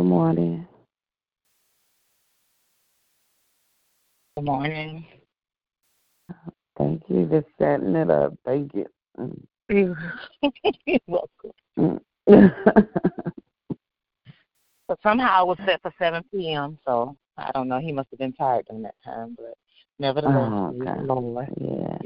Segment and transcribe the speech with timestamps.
[0.00, 0.66] Good morning.
[4.34, 5.04] Good morning.
[6.78, 8.32] Thank you for setting it up.
[8.46, 8.86] Thank you.
[10.86, 12.00] You're welcome.
[14.88, 17.78] But somehow it was set for 7 p.m., so I don't know.
[17.78, 19.52] He must have been tired during that time, but
[19.98, 21.00] nevertheless, Oh, okay.
[21.02, 21.48] Lord.
[21.60, 21.98] yeah.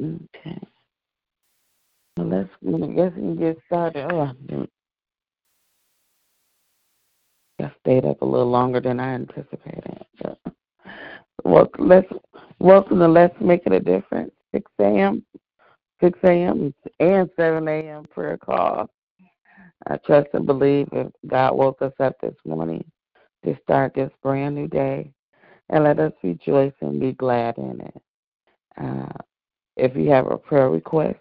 [0.00, 0.16] Yeah.
[0.34, 0.58] Okay.
[2.18, 2.50] Well, let's.
[2.62, 4.12] I guess we can get started.
[4.12, 4.66] Oh,
[7.58, 10.04] I stayed up a little longer than I anticipated.
[10.22, 10.38] But,
[11.44, 12.08] well, let's
[12.58, 14.32] welcome to Let's Make It a Difference.
[14.54, 15.24] 6 a.m.
[16.02, 16.74] 6 a.m.
[17.00, 18.04] and 7 a.m.
[18.04, 18.90] prayer call.
[19.86, 22.84] I trust and believe that God woke us up this morning
[23.44, 25.10] to start this brand new day,
[25.70, 28.02] and let us rejoice and be glad in it.
[28.80, 29.12] Uh,
[29.76, 31.18] if you have a prayer request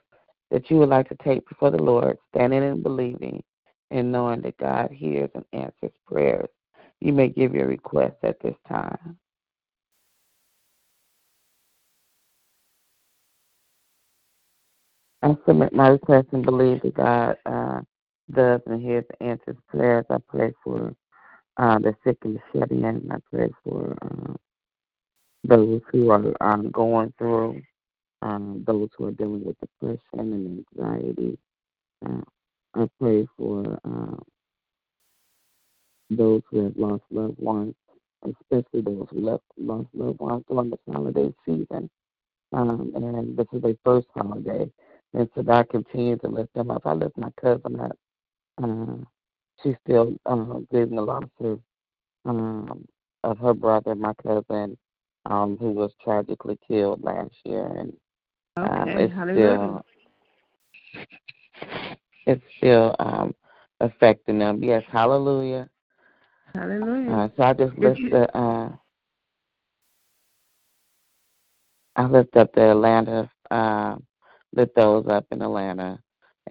[0.51, 3.41] that you would like to take before the Lord, standing and believing
[3.91, 6.49] and knowing that God hears and answers prayers,
[7.01, 9.17] you may give your request at this time.
[15.21, 17.81] I submit my request and believe that God uh,
[18.31, 20.05] does and hears and answers prayers.
[20.09, 20.95] I pray for
[21.57, 23.09] uh, the sick and the shut in.
[23.11, 24.33] I pray for uh,
[25.43, 27.61] those who are um, going through,
[28.21, 31.39] um, those who are dealing with depression and anxiety.
[32.05, 32.21] Uh,
[32.75, 34.17] I pray for uh,
[36.09, 37.73] those who have lost loved ones,
[38.23, 41.89] especially those who left, lost loved ones during this holiday season.
[42.51, 44.69] Um, and this is their first holiday.
[45.13, 46.85] And so God continues to lift them up.
[46.85, 47.97] I lift my cousin up.
[48.61, 49.05] Uh,
[49.63, 51.59] she's still uh, grieving the loss of,
[52.25, 52.85] um,
[53.23, 54.77] of her brother, my cousin,
[55.25, 57.65] um, who was tragically killed last year.
[57.67, 57.93] And
[58.57, 59.55] um, it's hallelujah.
[59.55, 59.85] still
[62.25, 63.35] it's still um,
[63.79, 64.63] affecting them.
[64.63, 65.69] Yes, hallelujah.
[66.53, 67.11] Hallelujah.
[67.11, 68.69] Uh, so I just If lift the uh,
[71.95, 73.95] I lift up the Atlanta, uh,
[74.53, 75.99] lift those up in Atlanta,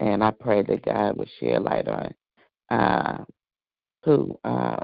[0.01, 2.15] and I pray that God would share light on
[2.71, 3.25] uh,
[4.05, 4.77] who uh,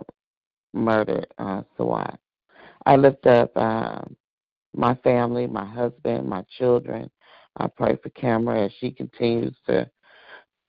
[0.72, 2.16] murdered uh, Sawat.
[2.86, 4.00] I lift up uh,
[4.74, 7.10] my family, my husband, my children.
[7.56, 9.88] I pray for Cameron as she continues to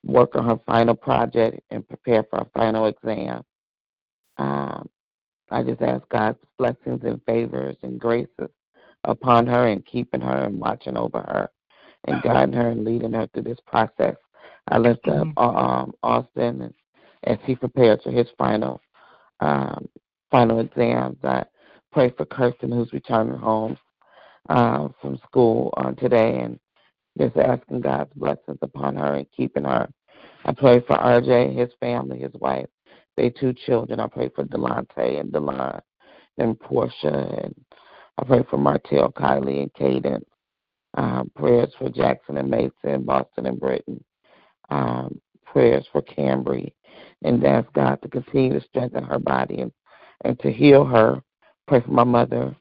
[0.03, 3.43] work on her final project and prepare for her final exam.
[4.37, 4.89] Um,
[5.49, 8.49] I just ask God's blessings and favors and graces
[9.03, 11.49] upon her and keeping her and watching over her
[12.07, 14.15] and guiding her and leading her through this process.
[14.67, 16.71] I lift up um, Austin as,
[17.23, 18.81] as he prepares for his final
[19.39, 19.89] um,
[20.29, 21.17] final exams.
[21.23, 21.43] I
[21.91, 23.77] pray for Kirsten who's returning home
[24.49, 26.59] uh, from school uh, today and
[27.17, 29.89] just asking God's blessings upon her and keeping her.
[30.45, 32.67] I pray for RJ, his family, his wife,
[33.17, 33.99] their two children.
[33.99, 35.81] I pray for Delante and Delon
[36.37, 37.55] and Portia and
[38.17, 40.21] I pray for Martell, Kylie, and Caden.
[40.95, 44.03] Um, prayers for Jackson and Mason, Boston and Britain.
[44.69, 46.71] Um, prayers for Cambry.
[47.23, 49.71] And ask God to continue to strengthen her body and,
[50.23, 51.21] and to heal her.
[51.67, 52.55] Pray for my mother,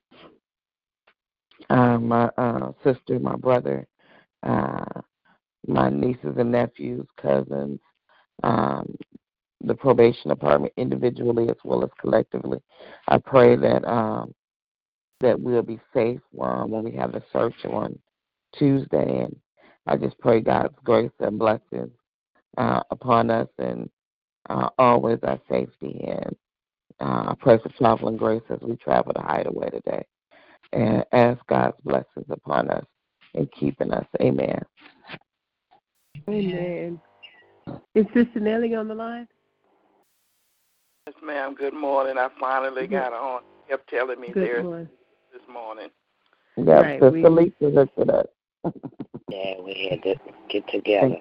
[1.68, 3.86] uh, my uh, sister, my brother,
[4.42, 5.00] uh,
[5.66, 7.80] my nieces and nephews, cousins,
[8.42, 8.94] um,
[9.62, 12.58] the probation department individually as well as collectively.
[13.08, 14.34] I pray that um,
[15.20, 17.98] that we'll be safe um, when we have the search on
[18.58, 19.24] Tuesday.
[19.24, 19.36] And
[19.86, 21.92] I just pray God's grace and blessings
[22.56, 23.88] uh, upon us and
[24.48, 26.04] uh, always our safety.
[26.06, 26.36] And
[27.00, 30.04] uh, I pray for traveling grace as we travel to Hideaway today.
[30.72, 32.84] And ask God's blessings upon us
[33.34, 34.06] and keeping us.
[34.20, 34.60] Amen.
[36.28, 37.00] Amen.
[37.94, 39.26] Is Sister Nellie on the line?
[41.06, 41.54] Yes, ma'am.
[41.54, 42.18] Good morning.
[42.18, 43.42] I finally Good- got on.
[43.68, 44.88] Kept telling me Good there morning.
[45.32, 45.88] this morning.
[46.56, 47.28] Yeah, Right, Sister we-
[47.60, 48.26] Lisa hooked it up.
[49.30, 50.16] Yeah, we had to
[50.48, 51.14] get together.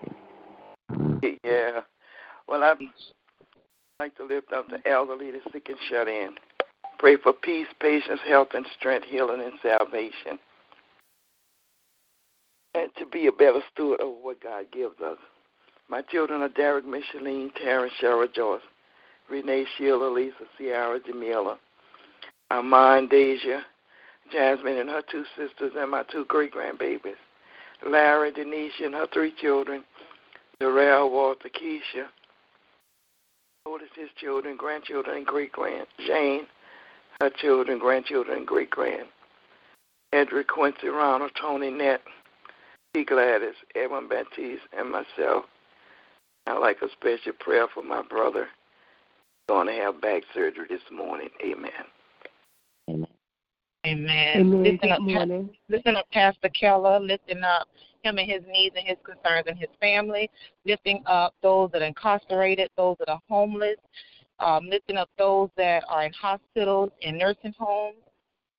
[0.89, 1.37] Thank you.
[1.43, 1.81] Yeah.
[2.47, 2.79] Well, I'd
[3.99, 6.31] like to lift up the elderly, the sick, and shut in.
[6.97, 10.39] Pray for peace, patience, health, and strength, healing, and salvation.
[12.75, 15.17] And to be a better steward of what God gives us.
[15.89, 18.61] My children are Derek, Micheline, Terrence, Cheryl, Joyce,
[19.29, 21.57] Renee, Sheila, Lisa, Ciara, Jamila,
[22.51, 23.61] Armand, Deja,
[24.31, 27.15] Jasmine and her two sisters, and my two great grandbabies.
[27.87, 29.83] Larry, Denise, and her three children,
[30.59, 32.05] Darrell, Walter, Keisha,
[33.65, 36.45] Otis, his children, grandchildren, and great grand, Jane,
[37.21, 39.07] her children, grandchildren, and great grand,
[40.13, 42.01] Edric, Quincy, Ronald, Tony, Nett,
[42.93, 43.05] T.
[43.05, 45.45] Gladys, Edwin Baptiste, and myself.
[46.47, 48.47] I'd like a special prayer for my brother.
[49.47, 51.29] Going to have back surgery this morning.
[51.43, 51.71] Amen.
[52.89, 53.07] Amen.
[53.85, 54.07] Amen.
[54.35, 54.63] Amen.
[54.63, 55.49] Lifting Good up, morning.
[55.69, 57.67] lifting up Pastor Keller, lifting up
[58.03, 60.29] him and his needs and his concerns and his family,
[60.65, 63.77] lifting up those that are incarcerated, those that are homeless,
[64.39, 67.97] um, lifting up those that are in hospitals and nursing homes,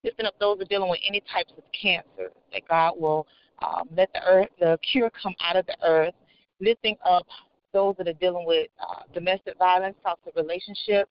[0.04, 3.26] lifting up those that are dealing with any types of cancer, that God will
[3.62, 6.14] um, let the earth, the cure come out of the earth,
[6.60, 7.26] lifting up
[7.72, 11.10] those that are dealing with uh, domestic violence, toxic relationships,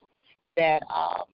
[0.56, 1.24] that um,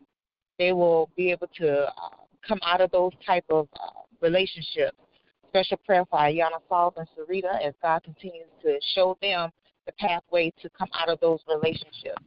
[0.58, 2.16] they will be able to uh,
[2.46, 4.96] come out of those type of uh, relationships.
[5.48, 9.50] Special prayer for Ayana Falls and Sarita as God continues to show them
[9.86, 12.22] the pathway to come out of those relationships.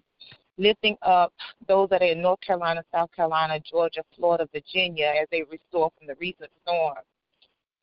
[0.58, 1.32] Lifting up
[1.68, 6.08] those that are in North Carolina, South Carolina, Georgia, Florida, Virginia as they restore from
[6.08, 6.96] the recent storm.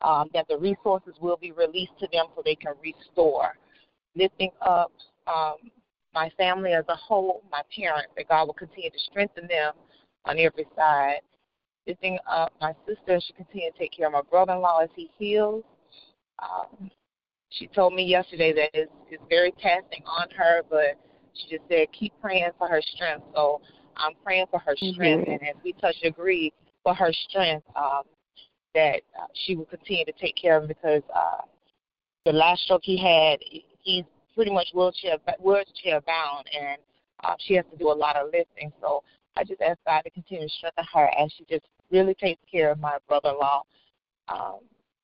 [0.01, 3.57] Um, that the resources will be released to them so they can restore.
[4.15, 4.91] Lifting up
[5.25, 5.55] um,
[6.13, 9.73] my family as a whole, my parents, that God will continue to strengthen them
[10.25, 11.21] on every side.
[11.87, 14.89] Lifting up my sister she continues to take care of my brother in law as
[14.95, 15.63] he heals.
[16.43, 16.91] Um,
[17.49, 20.99] she told me yesterday that it's, it's very taxing on her, but
[21.33, 23.25] she just said keep praying for her strength.
[23.33, 23.61] So
[23.95, 25.33] I'm praying for her strength, Mhm.
[25.33, 26.53] and as we touch agree
[26.83, 28.03] for her strength, um,
[28.77, 31.41] that uh, she will continue to take care of him because uh,
[32.25, 33.39] the last stroke he had,
[33.81, 34.03] he's
[34.35, 36.77] pretty much wheelchair wheelchair bound, and
[37.23, 38.71] uh, she has to do a lot of lifting.
[38.79, 39.01] So
[39.35, 42.69] I just ask God to continue to strengthen her as she just really takes care
[42.69, 43.63] of my brother-in-law,
[44.27, 44.59] um,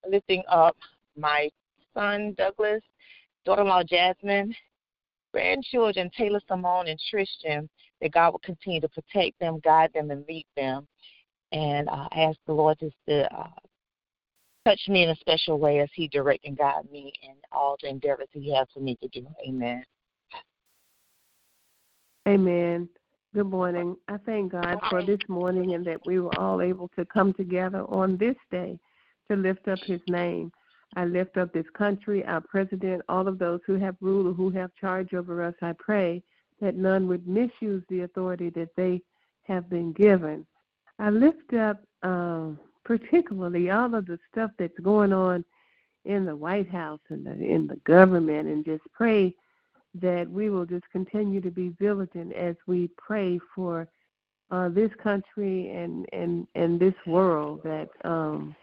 [0.08, 0.78] lifting up
[1.18, 1.50] my
[1.96, 2.84] son Douglas,
[3.44, 4.54] daughter-in-law Jasmine,
[5.32, 7.68] grandchildren Taylor Simone and Tristan.
[8.02, 10.86] That God will continue to protect them, guide them, and lead them.
[11.54, 13.48] And uh, I ask the Lord just to uh,
[14.66, 17.90] touch me in a special way as He direct and guide me in all the
[17.90, 19.26] endeavors He has for me to do.
[19.48, 19.84] Amen.
[22.28, 22.90] Amen.
[23.36, 23.96] Good morning.
[24.08, 27.84] I thank God for this morning and that we were all able to come together
[27.90, 28.80] on this day
[29.30, 30.52] to lift up His name.
[30.96, 34.50] I lift up this country, our president, all of those who have rule or who
[34.52, 35.56] have charge over us.
[35.62, 36.24] I pray
[36.62, 39.02] that none would misuse the authority that they
[39.44, 40.46] have been given.
[41.00, 45.44] I lift up um, particularly all of the stuff that's going on
[46.06, 49.34] in the White House and the, in the government, and just pray
[50.02, 53.88] that we will just continue to be vigilant as we pray for
[54.52, 58.56] uh, this country and, and, and this world that um,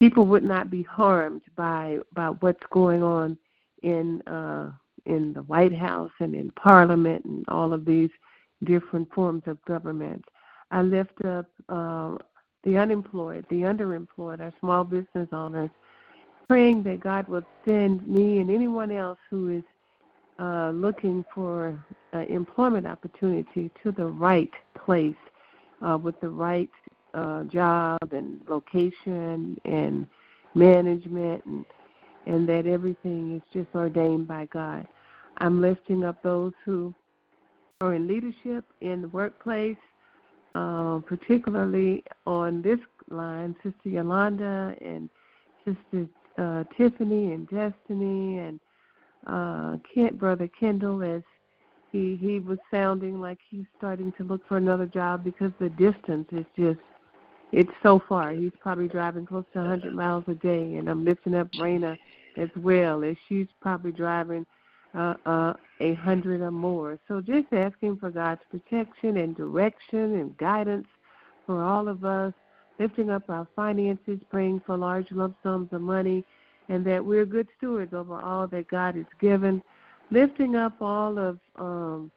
[0.00, 3.38] people would not be harmed by by what's going on
[3.82, 4.70] in uh,
[5.06, 8.10] in the White House and in Parliament and all of these
[8.64, 10.24] different forms of government.
[10.70, 12.16] I lift up uh,
[12.64, 15.70] the unemployed, the underemployed, our small business owners,
[16.48, 19.64] praying that God would send me and anyone else who is
[20.38, 21.78] uh, looking for
[22.12, 25.14] uh, employment opportunity to the right place
[25.86, 26.70] uh, with the right
[27.14, 30.06] uh, job and location and
[30.54, 31.64] management and
[32.26, 34.86] and that everything is just ordained by God.
[35.38, 36.94] I'm lifting up those who
[37.80, 39.76] are in leadership in the workplace,
[40.54, 42.78] uh, particularly on this
[43.10, 45.08] line, Sister Yolanda and
[45.64, 46.06] Sister
[46.38, 48.60] uh, Tiffany and Destiny and
[49.26, 51.22] uh, Kent, Brother Kendall, as
[51.92, 56.26] he he was sounding like he's starting to look for another job because the distance
[56.32, 56.80] is just
[57.52, 58.32] it's so far.
[58.32, 61.96] He's probably driving close to 100 miles a day, and I'm lifting up Raina
[62.36, 64.44] as well, as she's probably driving
[64.96, 66.98] uh, uh, a hundred or more.
[67.08, 70.86] So just asking for God's protection and direction and guidance
[71.46, 72.32] for all of us,
[72.78, 76.24] lifting up our finances, praying for large lump sums of money,
[76.68, 79.62] and that we're good stewards over all that God has given,
[80.10, 82.10] lifting up all of um,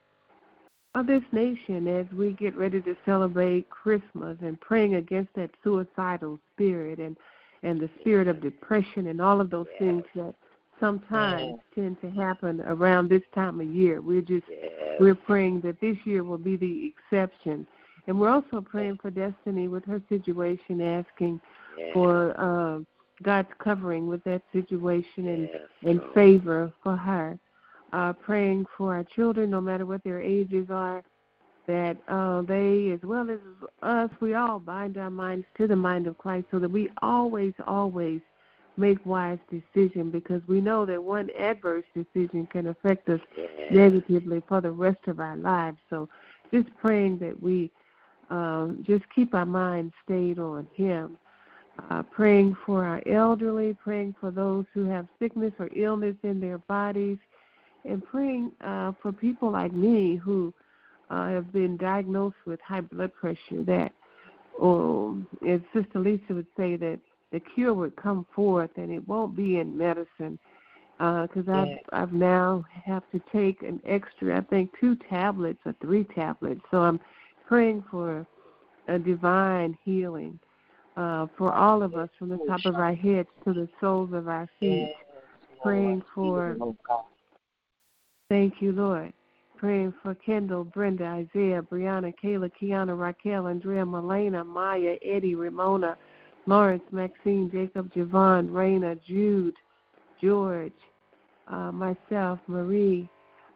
[0.95, 6.39] of this nation as we get ready to celebrate Christmas and praying against that suicidal
[6.53, 7.17] spirit and
[7.63, 10.33] and the spirit of depression and all of those things that
[10.79, 14.01] sometimes tend to happen around this time of year.
[14.01, 14.45] We're just
[14.99, 17.67] we're praying that this year will be the exception.
[18.07, 21.41] And we're also praying for Destiny with her situation, asking
[21.93, 22.79] for uh,
[23.21, 25.49] God's covering with that situation and,
[25.89, 27.37] and favor for her.
[27.93, 31.03] Uh, praying for our children, no matter what their ages are,
[31.67, 33.39] that uh, they, as well as
[33.81, 37.53] us, we all bind our minds to the mind of Christ so that we always,
[37.65, 38.19] always
[38.77, 43.19] make wise decision because we know that one adverse decision can affect us
[43.71, 45.77] negatively for the rest of our lives.
[45.89, 46.07] So
[46.53, 47.71] just praying that we
[48.29, 51.17] um, just keep our minds stayed on Him.
[51.89, 56.57] Uh, praying for our elderly, praying for those who have sickness or illness in their
[56.57, 57.19] bodies,
[57.85, 60.51] and praying uh, for people like me who
[61.11, 63.63] uh, have been diagnosed with high blood pressure.
[63.63, 63.93] That,
[64.61, 66.99] um, as Sister Lisa would say, that
[67.31, 70.39] the cure would come forth, and it won't be in medicine.
[70.97, 75.75] Because uh, I've I've now have to take an extra, I think, two tablets or
[75.79, 76.61] three tablets.
[76.71, 76.99] So I'm
[77.47, 78.25] praying for
[78.87, 80.39] a divine healing
[80.95, 84.27] uh, for all of us, from the top of our heads to the soles of
[84.27, 84.91] our feet.
[85.61, 86.57] Praying for.
[88.29, 89.13] Thank you, Lord.
[89.57, 95.97] Praying for Kendall, Brenda, Isaiah, Brianna, Kayla, Kiana, Raquel, Andrea, Melena, Maya, Eddie, Ramona,
[96.47, 99.55] Lawrence, Maxine, Jacob, Javon, Raina, Jude,
[100.21, 100.71] George,
[101.49, 103.09] uh, myself, Marie,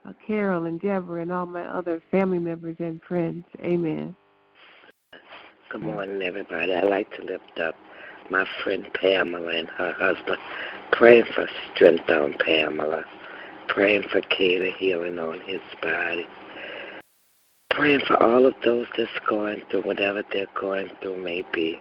[0.05, 3.45] uh, Carol, and Deborah, and all my other family members and friends.
[3.63, 4.13] Amen.
[5.69, 6.73] Good morning, everybody.
[6.73, 7.75] I'd like to lift up
[8.29, 10.37] my friend Pamela and her husband,
[10.91, 13.05] praying for strength on Pamela,
[13.69, 16.27] praying for Kayla healing on his body,
[17.69, 21.79] praying for all of those that's going through whatever they're going through may be.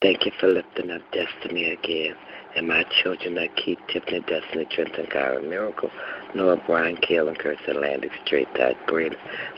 [0.00, 2.14] Thank you for lifting up Destiny again
[2.56, 5.90] and my children that keep Tiffany, Destiny, Trenton, Kyra, Miracle,
[6.34, 9.16] Noah, Brian, Kale, and Kirsten, Atlantic, Straight, Dot, Brenda,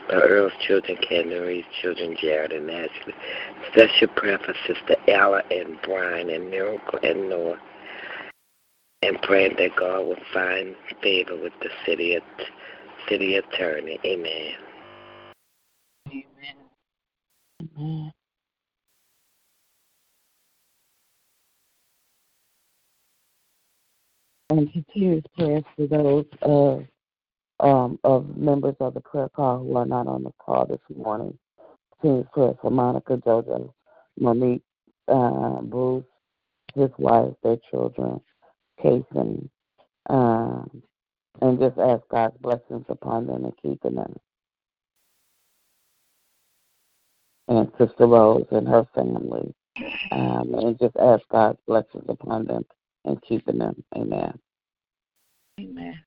[0.09, 3.13] the Earl's children, Candace children, Jared and Ashley.
[3.71, 7.57] Special prayer for Sister Ella and Brian and Miracle and Noah.
[9.03, 12.19] And praying that God will find favor with the city,
[13.09, 13.99] city attorney.
[14.05, 14.53] Amen.
[16.07, 16.55] Amen.
[17.77, 18.11] Amen.
[24.51, 26.85] And continuous prayers for those of
[27.61, 31.37] um, of members of the prayer call who are not on the call this morning.
[32.01, 33.71] Continuous prayers for Monica, Jojo,
[34.19, 34.63] Monique,
[35.07, 36.03] uh, Bruce,
[36.75, 38.19] his wife, their children,
[38.83, 39.47] Kason,
[40.09, 40.81] um,
[41.41, 44.15] and just ask God's blessings upon them and keeping them.
[47.47, 49.53] And Sister Rose and her family,
[50.11, 52.65] um, and just ask God's blessings upon them
[53.05, 53.83] and keeping them.
[53.95, 54.37] Amen.
[55.59, 55.99] Amen.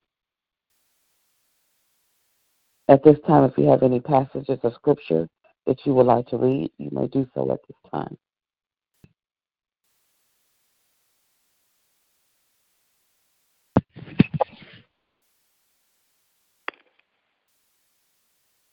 [2.87, 5.27] At this time, if you have any passages of Scripture
[5.65, 8.17] that you would like to read, you may do so at this time.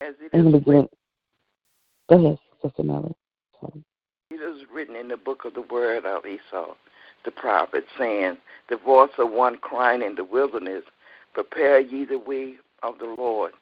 [0.02, 0.88] As it In the is beginning,
[2.10, 3.14] go ahead, Sister Nellie.
[4.30, 6.76] It is written in the book of the word of Esaias,
[7.24, 8.36] the prophet, saying,
[8.68, 10.84] The voice of one crying in the wilderness,
[11.34, 13.52] Prepare ye the way of the Lord,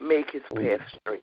[0.00, 1.22] make his path straight.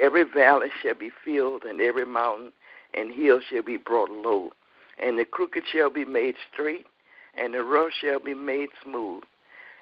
[0.00, 2.52] Every valley shall be filled, and every mountain
[2.94, 4.50] and hill shall be brought low,
[4.98, 6.86] and the crooked shall be made straight,
[7.34, 9.22] and the rough shall be made smooth,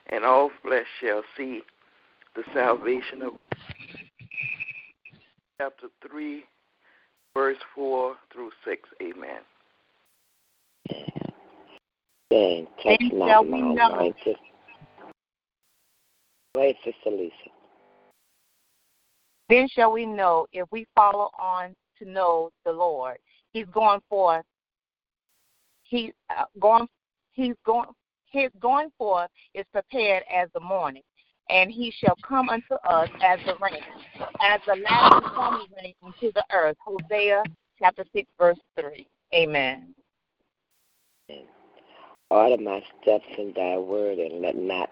[0.07, 1.63] and all flesh shall see
[2.35, 3.33] the salvation of
[5.61, 6.45] chapter 3,
[7.35, 8.89] verse 4 through 6.
[9.03, 9.41] Amen.
[12.31, 13.95] And touch Then not shall my we know.
[13.95, 14.37] anointed.
[16.57, 17.33] Wait, Sister Lisa.
[19.49, 23.17] Then shall we know if we follow on to know the Lord.
[23.53, 24.45] He's going forth.
[25.85, 26.87] He uh, going.
[27.33, 27.89] He's going.
[28.31, 31.03] His going forth is prepared as the morning,
[31.49, 33.81] and he shall come unto us as the rain,
[34.43, 36.77] as the last and stormy rain unto the earth.
[36.85, 37.43] Hosea
[37.79, 39.09] chapter six verse three.
[39.35, 39.95] Amen.
[42.31, 44.91] Order my steps in thy word, and let not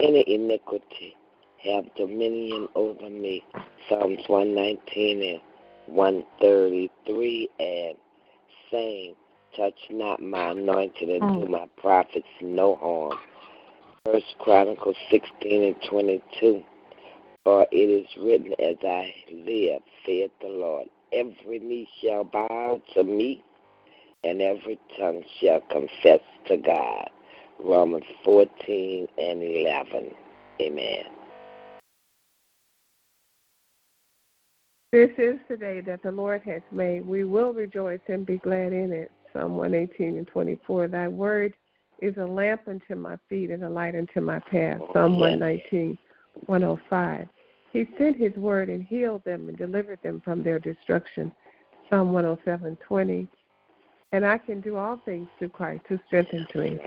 [0.00, 1.14] any iniquity
[1.62, 3.44] have dominion over me.
[3.88, 5.40] Psalms 119 and
[5.86, 7.96] 133 and
[8.70, 9.14] saying,
[9.56, 11.50] Touch not my anointed and do mm.
[11.50, 13.18] my prophets no harm.
[14.06, 16.62] First Chronicles 16 and 22.
[17.44, 23.02] For it is written, As I live, saith the Lord, every knee shall bow to
[23.02, 23.42] me,
[24.24, 27.08] and every tongue shall confess to God.
[27.62, 30.10] Romans 14 and 11.
[30.60, 31.04] Amen.
[34.92, 37.06] This is the day that the Lord has made.
[37.06, 39.12] We will rejoice and be glad in it.
[39.32, 40.88] Psalm 118 and 24.
[40.88, 41.54] Thy word
[42.00, 44.78] is a lamp unto my feet and a light unto my path.
[44.80, 45.96] Oh, Psalm 119,
[46.46, 47.28] 105.
[47.72, 51.30] He sent his word and healed them and delivered them from their destruction.
[51.88, 53.28] Psalm 107, 20.
[54.12, 56.78] And I can do all things through Christ who strengthens me.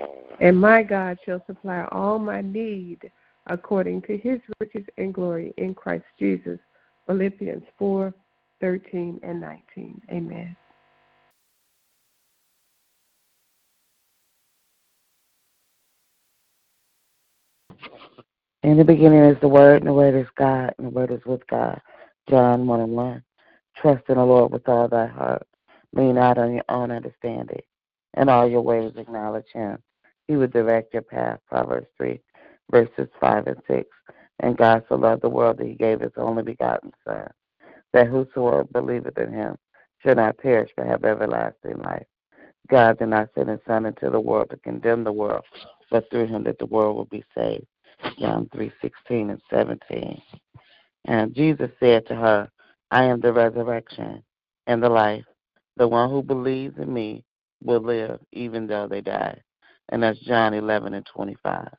[0.41, 3.09] And my God shall supply all my need
[3.47, 6.59] according to his riches and glory in Christ Jesus.
[7.07, 8.13] Philippians 4,
[8.61, 10.01] 13 and 19.
[10.11, 10.55] Amen.
[18.63, 21.19] In the beginning is the Word, and the Word is God, and the Word is
[21.25, 21.81] with God.
[22.29, 23.23] John 1 and 1.
[23.75, 25.45] Trust in the Lord with all thy heart.
[25.93, 27.61] Lean not on your own understanding.
[28.15, 29.77] In all your ways acknowledge him.
[30.27, 31.39] He will direct your path.
[31.47, 32.19] Proverbs 3,
[32.71, 33.87] verses 5 and 6.
[34.39, 37.29] And God so loved the world that he gave his only begotten Son,
[37.93, 39.55] that whosoever believeth in him
[40.01, 42.05] should not perish but have everlasting life.
[42.69, 45.43] God did not send his Son into the world to condemn the world,
[45.91, 47.67] but through him that the world will be saved.
[48.19, 50.21] John 3:16 and 17.
[51.05, 52.49] And Jesus said to her,
[52.91, 54.23] I am the resurrection
[54.67, 55.25] and the life.
[55.77, 57.23] The one who believes in me
[57.63, 59.41] will live even though they die.
[59.89, 61.69] And that's John 11 and 25.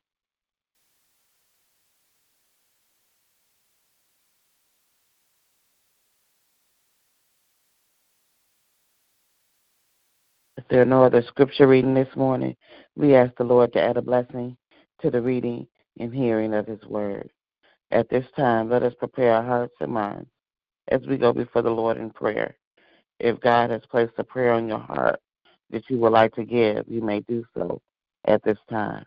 [10.56, 12.56] If there are no other scripture reading this morning,
[12.96, 14.56] we ask the Lord to add a blessing
[15.02, 15.66] to the reading
[15.98, 17.30] and hearing of his word.
[17.90, 20.28] At this time, let us prepare our hearts and minds
[20.88, 22.56] as we go before the Lord in prayer.
[23.20, 25.20] If God has placed a prayer on your heart
[25.70, 27.80] that you would like to give, you may do so
[28.26, 29.04] at this time.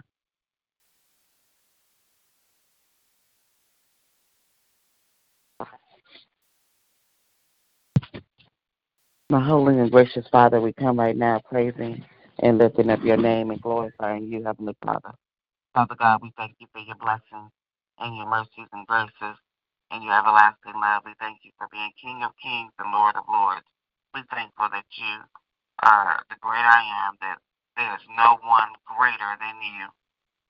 [9.29, 12.03] My holy and gracious Father, we come right now praising
[12.39, 15.11] and lifting up your name and glorifying you, Heavenly Father.
[15.73, 17.51] Father God, we thank you for your blessings
[17.99, 19.37] and your mercies and graces
[19.91, 21.03] and your everlasting love.
[21.05, 23.65] We thank you for being King of kings and Lord of lords.
[24.17, 25.13] We thankful that you
[25.85, 27.37] are the great I am, that
[27.77, 29.93] there is no one greater than you.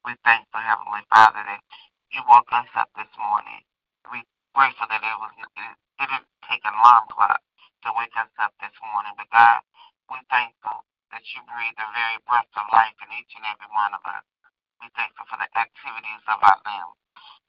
[0.07, 1.59] We thankful, Heavenly Father, that
[2.15, 3.59] you woke us up this morning.
[4.07, 4.23] We
[4.55, 7.43] grateful that it was it didn't take an alarm clock
[7.83, 9.11] to wake us up this morning.
[9.19, 9.59] But God,
[10.07, 13.91] we're thankful that you breathe the very breath of life in each and every one
[13.91, 14.23] of us.
[14.79, 16.95] We're thankful for the activities of our limbs.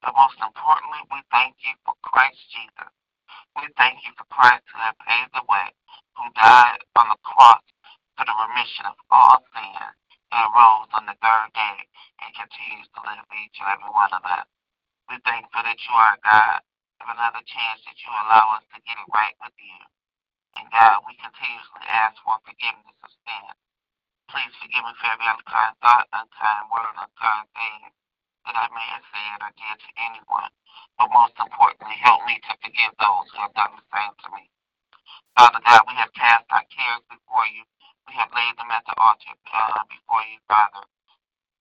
[0.03, 2.91] But most importantly, we thank you for Christ Jesus.
[3.55, 5.69] We thank you for Christ who has paved the way,
[6.17, 7.63] who died on the cross
[8.17, 9.83] for the remission of all sin
[10.31, 11.77] and rose on the third day
[12.21, 14.47] and continues to live each and every one of us.
[15.09, 16.61] We thankful that you are God
[17.01, 19.79] of another chance that you allow us to get it right with you.
[20.59, 23.49] And God, we continuously ask for forgiveness of sin.
[24.29, 27.93] Please forgive me for every unkind thought, unkind word, unkind thing
[28.47, 30.51] that I may have said or did to anyone.
[30.99, 34.43] But most importantly, help me to forgive those who have done the same to me.
[35.37, 37.63] Father God, we have cast our cares before you.
[38.07, 40.83] We have laid them at the altar uh, before you, Father,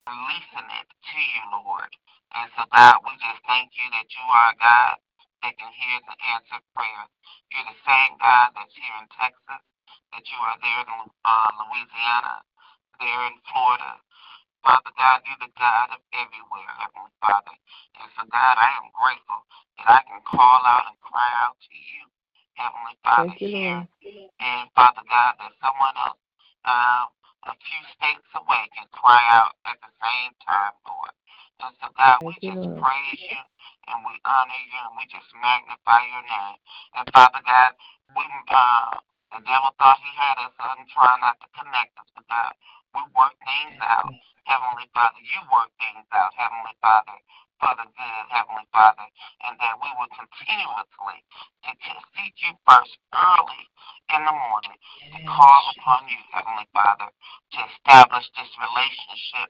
[0.09, 1.93] releasing it to you, Lord.
[2.35, 4.97] And so, God, we just thank you that you are a God
[5.45, 7.05] that can hear the answer prayer.
[7.53, 9.63] You're the same God that's here in Texas,
[10.15, 12.37] that you are there in uh, Louisiana,
[13.01, 13.93] there in Florida.
[14.69, 17.57] Father God, you're the God of everywhere, Heavenly Father.
[18.05, 19.41] And so, God, I am grateful
[19.81, 22.05] that I can call out and cry out to you,
[22.61, 23.81] Heavenly Father, you, here.
[24.45, 26.21] And Father God, that someone else
[26.69, 27.09] uh,
[27.49, 31.17] a few states away can cry out at the same time, Lord.
[31.65, 32.85] And so, God, Thank we you, just Lord.
[32.85, 33.41] praise you
[33.89, 36.61] and we honor you and we just magnify your name.
[36.93, 37.73] And Father God,
[38.13, 39.01] we uh
[39.33, 42.53] the devil thought he had us and trying not to connect us, but God,
[42.95, 44.13] we work things out.
[44.45, 47.17] Heavenly Father, you work things out, Heavenly Father,
[47.61, 49.07] for the good, Heavenly Father,
[49.45, 51.19] and that we will continuously
[51.89, 53.63] to seek you first early
[54.13, 54.77] in the morning
[55.13, 59.49] to call upon you, Heavenly Father, to establish this relationship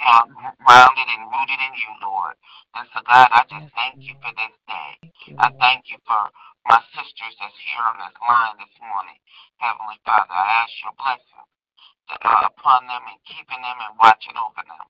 [0.00, 0.24] uh,
[0.64, 2.36] grounded and rooted in you, Lord.
[2.74, 4.92] And so, God, I just thank you for this day.
[5.38, 6.28] I thank you for
[6.68, 9.18] my sisters that's here on this line this morning.
[9.60, 11.46] Heavenly Father, I ask your blessing
[12.10, 14.86] uh, upon them and keeping them and watching over them.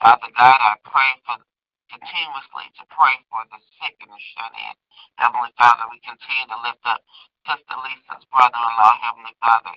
[0.00, 1.40] Father God, I pray for
[1.88, 4.74] continuously to pray for the sick and the shut in.
[5.16, 7.00] Heavenly Father, we continue to lift up
[7.46, 9.74] Sister Lisa's brother in law, Heavenly Father.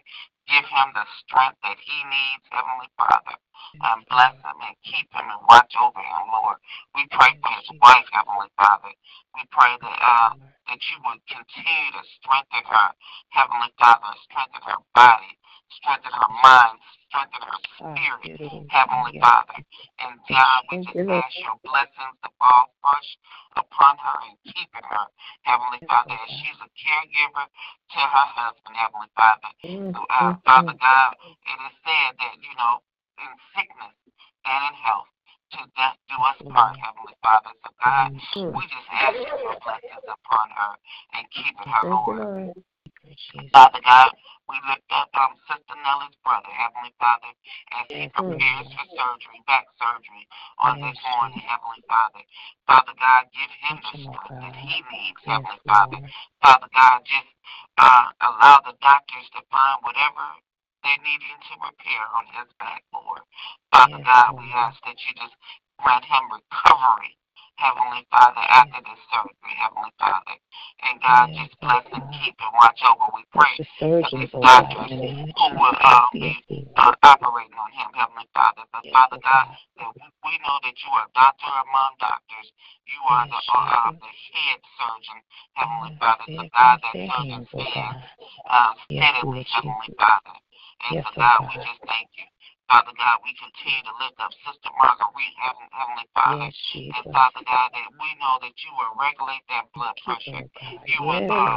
[0.47, 3.35] Give him the strength that he needs, Heavenly Father.
[3.83, 6.57] And bless him and keep him and watch over him, Lord.
[6.95, 8.91] We pray for his wife, Heavenly Father.
[9.35, 10.31] We pray that uh,
[10.67, 12.87] that you would continue to strengthen her,
[13.31, 15.31] Heavenly Father, strengthen her body,
[15.71, 16.77] strengthen her mind,
[17.09, 19.59] strengthen her spirit, Heavenly Father.
[19.99, 23.09] And God, we just ask your blessings to fall fresh
[23.57, 25.05] upon her and keeping her,
[25.43, 29.51] Heavenly Father, as she's a caregiver to her husband, Heavenly Father.
[29.65, 30.79] Mm, Uh, mm, Father mm.
[30.79, 32.83] God, it is said that, you know,
[33.19, 33.95] in sickness
[34.45, 35.09] and in health,
[35.51, 37.51] to death do us part, Heavenly Father.
[37.63, 38.11] So, God,
[38.51, 40.73] we just ask your blessings upon her
[41.15, 42.53] and keeping her, Lord.
[43.07, 43.51] Lord.
[43.53, 44.11] Father God,
[44.47, 47.31] We lift up um, Sister Nellie's brother, Heavenly Father,
[47.75, 50.23] as he prepares for surgery, back surgery
[50.59, 52.23] on this morning, Heavenly Father.
[52.63, 55.99] Father God, give him the strength that he needs, Heavenly Father.
[56.39, 57.31] Father God, just
[57.77, 60.25] uh, allow the doctors to find whatever
[60.83, 63.23] they're needing to repair on his back, Lord.
[63.71, 65.35] Father God, we ask that you just
[65.79, 67.19] grant him recovery
[67.57, 70.37] Heavenly Father, after this surgery, Heavenly Father.
[70.85, 73.09] And God, just bless and keep and watch over.
[73.17, 76.37] We pray for these doctors who will uh, be
[76.77, 78.61] uh, operating on him, Heavenly Father.
[78.69, 82.47] But Father God, that we know that you are a doctor among doctors.
[82.85, 85.19] You are the, uh, the head surgeon,
[85.57, 86.25] Heavenly Father.
[86.29, 88.05] So God, that surgeon stands
[88.45, 90.37] uh, steadily, Heavenly Father.
[90.93, 92.29] And so God, we just thank you.
[92.67, 96.51] Father God, we continue to lift up Sister Marguerite, Heavenly, Heavenly Father.
[96.51, 100.43] Yes, and Father God, that we know that you will regulate that blood pressure.
[100.83, 101.55] You will yes, uh,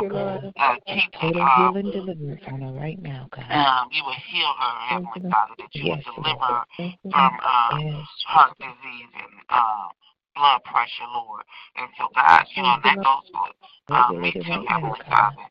[0.55, 3.51] uh, keep Total uh, healing deliverance on her right now, God.
[3.51, 6.65] Um, you will heal her, Heavenly Father, that you yes, will deliver her
[7.11, 8.07] from uh, yes.
[8.31, 9.91] heart disease and uh,
[10.39, 11.43] blood pressure, Lord.
[11.75, 13.51] And so, God, you know, that goes for
[13.91, 15.43] uh, me too, Heavenly Father.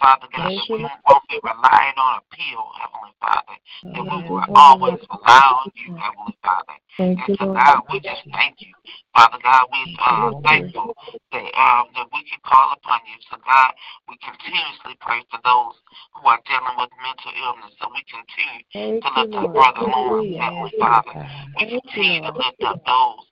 [0.00, 3.56] Father God, that we won't be relying on a pill, Heavenly Father,
[3.96, 6.76] that we will always rely on you, Heavenly Father.
[6.98, 8.72] And so, God, we just thank you.
[9.16, 10.94] Father God, we are uh, thankful
[11.32, 13.16] that, um, that we can call upon you.
[13.30, 13.72] So, God,
[14.08, 15.80] we continuously pray for those
[16.12, 17.72] who are dealing with mental illness.
[17.80, 21.14] So we continue to lift up Brother Lawrence, Heavenly Father.
[21.56, 23.24] We continue to lift up those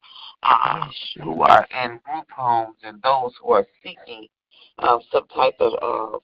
[0.43, 0.89] uh,
[1.23, 4.29] who are in group homes and those who are seeking
[4.79, 6.19] um, some type of uh,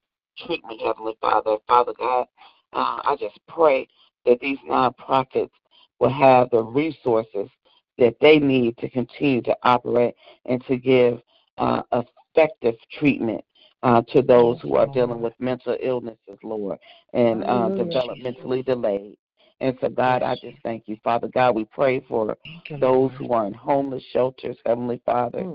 [0.47, 1.57] treatment, Heavenly Father.
[1.67, 2.27] Father God,
[2.73, 3.89] uh, I just pray
[4.27, 5.51] that these nonprofits
[5.99, 7.49] will have the resources
[7.99, 10.15] that they need to continue to operate
[10.47, 11.21] and to give
[11.59, 13.45] uh, effective treatment
[13.83, 16.79] uh, to those who are dealing with mental illnesses, Lord,
[17.13, 19.17] and uh, developmentally delayed.
[19.61, 20.97] And so, God, I just thank you.
[21.05, 22.37] Father God, we pray for
[22.81, 25.47] those who are in homeless shelters, Heavenly Father.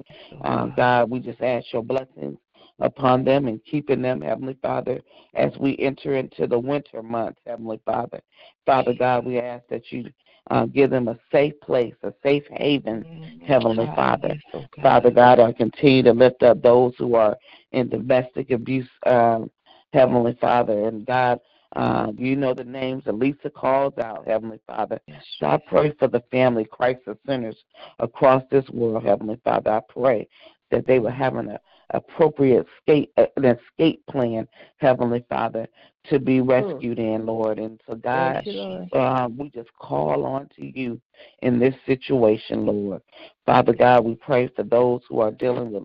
[0.42, 2.38] Uh, God, we just ask your blessings
[2.80, 5.02] upon them and keeping them, Heavenly Father,
[5.34, 8.22] as we enter into the winter months, Heavenly Father.
[8.66, 10.10] Father God, we ask that you
[10.52, 13.46] uh, give them a safe place, a safe haven, mm-hmm.
[13.46, 14.40] Heavenly Father.
[14.82, 17.36] Father God, I continue to lift up those who are
[17.72, 19.50] in domestic abuse, um,
[19.94, 20.88] Heavenly Father.
[20.88, 21.40] And God,
[21.76, 25.00] uh, you know the names that Lisa calls out, Heavenly Father.
[25.40, 27.58] So I pray for the family crisis centers
[28.00, 29.72] across this world, Heavenly Father.
[29.72, 30.28] I pray
[30.72, 31.58] that they will have an
[31.92, 35.68] appropriate escape, uh, an escape plan, Heavenly Father,
[36.10, 36.50] to be hmm.
[36.50, 37.60] rescued in, Lord.
[37.60, 41.00] And so, God, you, uh, we just call on to you
[41.42, 43.02] in this situation, Lord.
[43.46, 45.84] Father God, we pray for those who are dealing with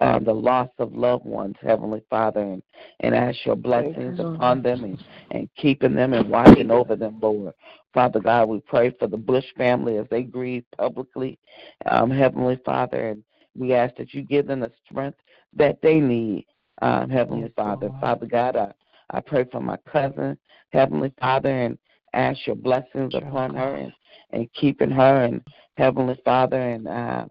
[0.00, 2.62] uh, the loss of loved ones, Heavenly Father, and,
[3.00, 7.52] and ask your blessings upon them and, and keeping them and watching over them, Lord.
[7.92, 11.38] Father God, we pray for the Bush family as they grieve publicly,
[11.86, 13.24] um, Heavenly Father, and
[13.56, 15.18] we ask that you give them the strength
[15.54, 16.46] that they need,
[16.82, 17.90] um, Heavenly Father.
[18.00, 18.72] Father God, I,
[19.10, 20.38] I pray for my cousin,
[20.72, 21.78] Heavenly Father, and
[22.14, 23.92] ask your blessings upon her and,
[24.30, 25.42] and keeping her and
[25.76, 27.26] Heavenly Father and uh,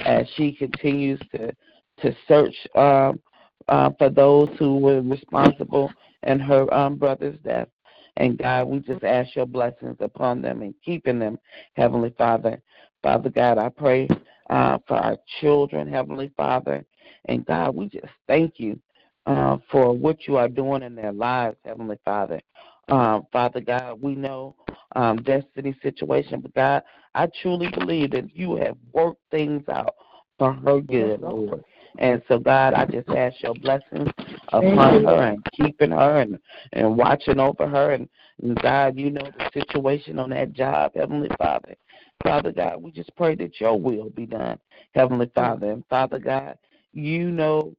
[0.00, 1.52] as she continues to
[2.00, 3.20] to search um,
[3.68, 7.68] uh, for those who were responsible in her um, brother's death.
[8.16, 11.38] And God, we just ask your blessings upon them and keeping them,
[11.74, 12.60] Heavenly Father.
[13.02, 14.08] Father God, I pray
[14.50, 16.84] uh, for our children, Heavenly Father.
[17.26, 18.78] And God, we just thank you
[19.26, 22.40] uh, for what you are doing in their lives, Heavenly Father.
[22.88, 24.56] Um, Father God, we know
[24.96, 26.82] um, destiny situation, but God,
[27.14, 29.94] I truly believe that you have worked things out
[30.38, 31.62] for her good, Lord.
[31.98, 34.10] And so, God, I just ask your blessings
[34.52, 36.38] upon her and keeping her and,
[36.72, 37.92] and watching over her.
[37.92, 38.08] And,
[38.42, 41.76] and God, you know the situation on that job, Heavenly Father.
[42.22, 44.58] Father God, we just pray that your will be done,
[44.94, 45.72] Heavenly Father.
[45.72, 46.56] And Father God,
[46.92, 47.74] you know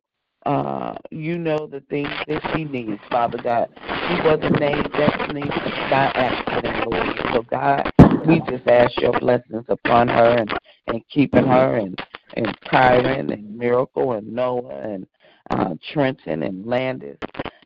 [0.46, 3.70] uh, you know the things that she needs, Father God.
[3.76, 5.48] She wasn't named destiny
[5.90, 7.08] by accident, Lord.
[7.32, 7.92] So God,
[8.26, 10.52] we just ask your blessings upon her and,
[10.88, 12.02] and keeping her and,
[12.36, 15.08] and Kyron and Miracle and Noah and
[15.52, 17.18] uh, Trenton and Landis.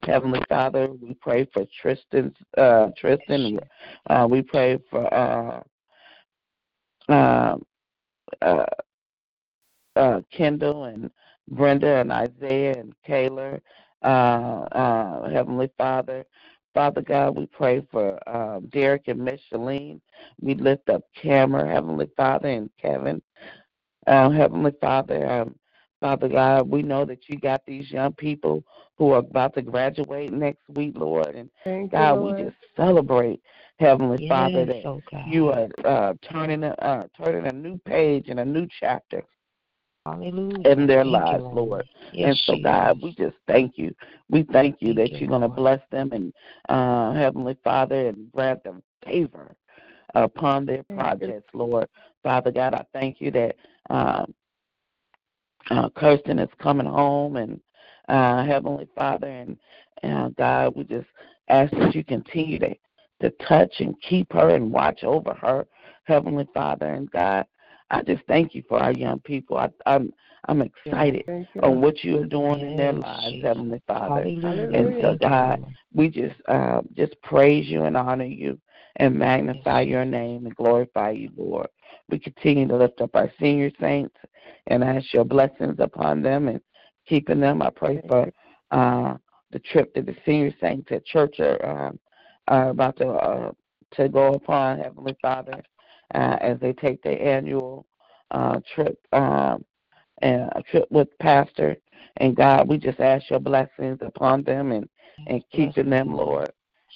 [0.04, 3.60] Heavenly Father, we pray for Tristan's uh, Tristan.
[4.10, 5.64] Uh, we pray for uh,
[7.10, 7.56] uh,
[8.42, 8.66] uh,
[9.96, 11.10] uh, Kendall and
[11.50, 13.60] Brenda and Isaiah and Kayla,
[14.04, 16.26] uh, uh, Heavenly Father.
[16.74, 20.02] Father God, we pray for um, Derek and Micheline.
[20.42, 23.22] We lift up Cameron, Heavenly Father, and Kevin.
[24.08, 25.56] Uh, Heavenly Father, um,
[26.02, 28.64] Father God, we know that you got these young people
[28.98, 31.34] who are about to graduate next week, Lord.
[31.36, 33.42] And Thank God, you, we just celebrate,
[33.80, 38.28] Heavenly Yes, Father, that oh you are uh, turning a, uh, turning a new page
[38.28, 39.24] and a new chapter
[40.06, 40.70] Hallelujah.
[40.70, 41.90] in their Thank you, lives, Lord.
[42.14, 43.94] Yes, and so, God, we just thank you.
[44.30, 46.32] We thank you Thank that you, you're going to bless them and
[46.70, 49.56] uh, Heavenly Father and grant them favor
[50.14, 51.88] upon their projects, Lord.
[52.24, 53.56] Father God, I thank you that
[53.90, 54.34] um,
[55.72, 57.60] uh, Kirsten is coming home and
[58.08, 59.58] uh, Heavenly Father and
[60.04, 61.08] uh, God, we just
[61.50, 62.76] ask that you continue to
[63.22, 65.66] to touch and keep her and watch over her,
[66.04, 67.46] Heavenly Father and God.
[67.90, 69.58] I just thank you for our young people.
[69.58, 70.12] I, I'm
[70.48, 74.24] I'm excited Thank on what you are doing in their lives, Heavenly Father.
[74.42, 74.78] Hallelujah.
[74.78, 78.60] And so, God, we just uh, just praise you and honor you
[78.98, 81.68] and magnify Yes, your name and glorify you, Lord.
[82.10, 84.16] We continue to lift up our senior saints
[84.68, 86.62] and ask your blessings upon them and
[87.08, 87.62] keeping them.
[87.62, 88.32] I pray for
[88.72, 89.16] uh,
[89.52, 92.00] the trip that the senior saints at church are, um,
[92.48, 93.52] are about to uh,
[93.94, 95.64] to go upon, Heavenly Father,
[96.14, 97.86] uh, as they take their annual
[98.32, 99.64] uh, trip um,
[100.22, 101.78] and a trip with Pastor.
[102.18, 104.88] And God, we just ask your blessings upon them and,
[105.28, 106.52] and keeping them, Lord.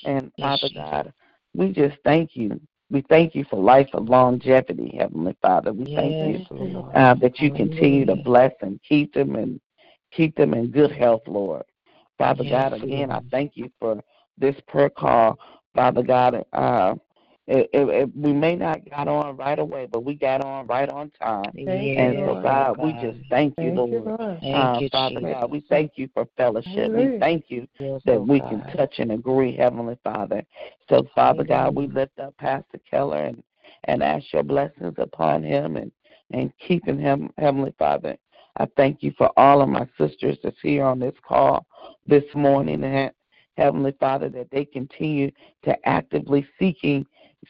[0.05, 1.13] And Father God,
[1.53, 2.59] we just thank you.
[2.91, 5.73] We thank you for life of longevity, Heavenly Father.
[5.73, 6.45] We thank you
[6.95, 9.59] uh, that you continue to bless and keep them and
[10.11, 11.63] keep them in good health, Lord.
[12.17, 14.01] Father God, again, I thank you for
[14.37, 15.37] this prayer call.
[15.75, 16.95] Father God, uh,
[17.49, 20.87] it, it, it, we may not got on right away, but we got on right
[20.87, 21.51] on time.
[21.55, 22.43] Thank And you, so, Lord.
[22.43, 24.17] God, we just thank you, Thank you, Lord.
[24.19, 24.41] Lord.
[24.41, 25.33] Thank Uh, you, Father Jesus.
[25.33, 26.93] God, we thank you for fellowship.
[26.93, 28.49] We thank you Yes, that we God.
[28.49, 30.43] can touch and agree, Heavenly Father.
[30.89, 33.41] So, Father God, we lift up Pastor Keller and,
[33.85, 35.91] and ask your blessings upon him and,
[36.29, 38.15] and keeping him, Heavenly Father.
[38.57, 41.65] I thank you for all of my sisters that's here on this call
[42.05, 43.11] this morning, and
[43.57, 45.31] Heavenly Father, that they continue
[45.63, 47.07] to actively seeking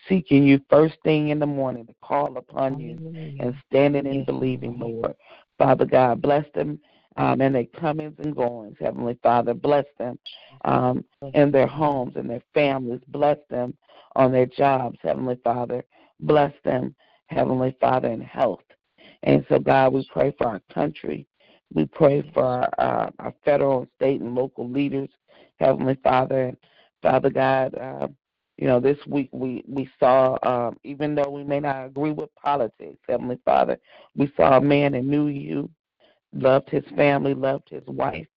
[0.08, 3.00] seeking you first thing in the morning to call upon you
[3.40, 5.16] and standing and believing, Lord.
[5.58, 6.80] Father God, bless them
[7.18, 8.78] um, and their comings and goings.
[8.80, 10.18] Heavenly Father, bless them
[10.66, 13.02] um, in their homes and their families.
[13.08, 13.76] Bless them
[14.16, 15.84] on their jobs, Heavenly Father.
[16.22, 16.96] Bless them,
[17.28, 18.64] Heavenly Father, in health.
[19.24, 21.28] And so, God, we pray for our country.
[21.74, 25.10] We pray for our, uh, our federal, state, and local leaders,
[25.60, 26.46] Heavenly Father.
[26.48, 26.58] And
[27.02, 28.08] Father God, uh,
[28.60, 32.30] you know, this week we we saw, um, even though we may not agree with
[32.36, 33.80] politics, Heavenly Father,
[34.18, 35.70] we saw a man that knew you,
[36.34, 38.28] loved his family, loved his wife,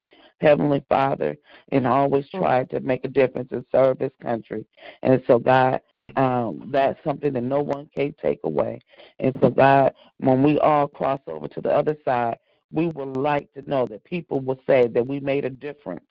[0.41, 1.37] Heavenly Father,
[1.73, 4.65] and always tried to make a difference and serve his country.
[5.03, 5.81] And so, God,
[6.15, 8.79] um, that's something that no one can take away.
[9.19, 12.39] And so, God, when we all cross over to the other side,
[12.71, 16.07] we would like to know that people will say that we made a difference.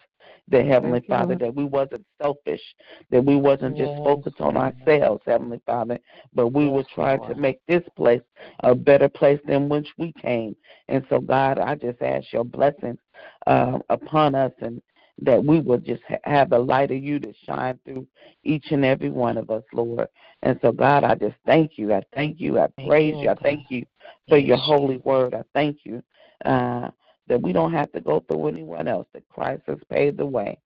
[0.50, 2.62] That Heavenly Father, that we wasn't selfish,
[3.10, 6.00] that we wasn't just focused on ourselves, Heavenly Father,
[6.34, 8.22] but we Yes, were trying to make this place
[8.62, 10.56] a better place than which we came.
[10.88, 13.00] And so, God, I just ask your blessings
[13.48, 14.82] uh, upon us and
[15.22, 18.08] that we will just ha- have the light of you to shine through
[18.44, 20.08] each and every one of us, Lord.
[20.44, 21.94] And so, God, I just thank you.
[21.94, 22.60] I thank you.
[22.60, 23.30] I praise you, you.
[23.30, 23.86] I oh thank you
[24.28, 25.34] for Yes, your holy word.
[25.34, 26.02] I thank you
[26.46, 26.90] uh,
[27.28, 30.60] that we don't have to go through anyone else, that Christ has paved the way.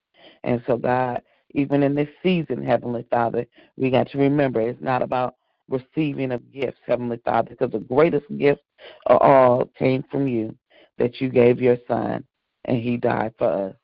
[0.44, 3.46] And so, God, even in this season, Heavenly Father,
[3.78, 5.36] we got to remember it's not about
[5.70, 8.62] receiving of gifts, Heavenly Father, because the greatest gift
[9.06, 10.56] of all came from you,
[10.98, 12.24] that you gave your Son,
[12.66, 13.76] and He died for us.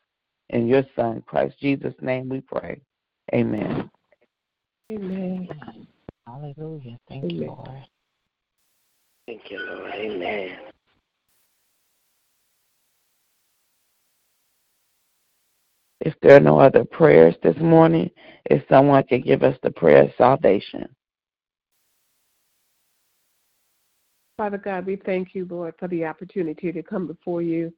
[0.49, 2.81] In your Son, Christ Jesus' name, we pray.
[3.33, 3.89] Amen.
[4.91, 5.47] Amen.
[6.27, 6.97] Hallelujah.
[7.07, 7.69] Thank you, Lord.
[9.27, 9.91] Thank you, Lord.
[9.93, 10.70] Amen.
[16.01, 18.09] If there are no other prayers this morning,
[18.45, 20.87] if someone could give us the prayer of salvation.
[24.37, 27.71] Father God, we thank you, Lord, for the opportunity to come before you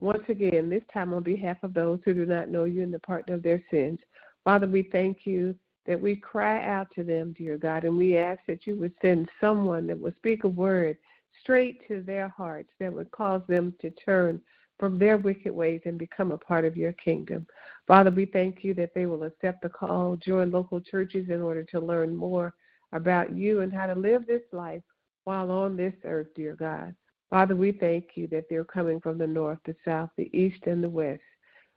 [0.00, 2.98] once again, this time on behalf of those who do not know you and the
[3.00, 3.98] pardon of their sins.
[4.44, 5.54] Father, we thank you
[5.86, 9.28] that we cry out to them, dear God, and we ask that you would send
[9.40, 10.96] someone that would speak a word
[11.42, 14.40] straight to their hearts that would cause them to turn
[14.80, 17.46] from their wicked ways and become a part of your kingdom.
[17.86, 21.62] Father, we thank you that they will accept the call, join local churches in order
[21.64, 22.54] to learn more
[22.92, 24.82] about you and how to live this life
[25.24, 26.94] while on this earth, dear God.
[27.28, 30.82] Father, we thank you that they're coming from the north, the south, the east, and
[30.82, 31.20] the west.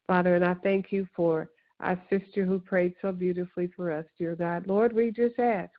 [0.08, 1.50] Father, and I thank you for
[1.82, 4.66] our sister who prayed so beautifully for us, dear God.
[4.66, 5.72] Lord, we just ask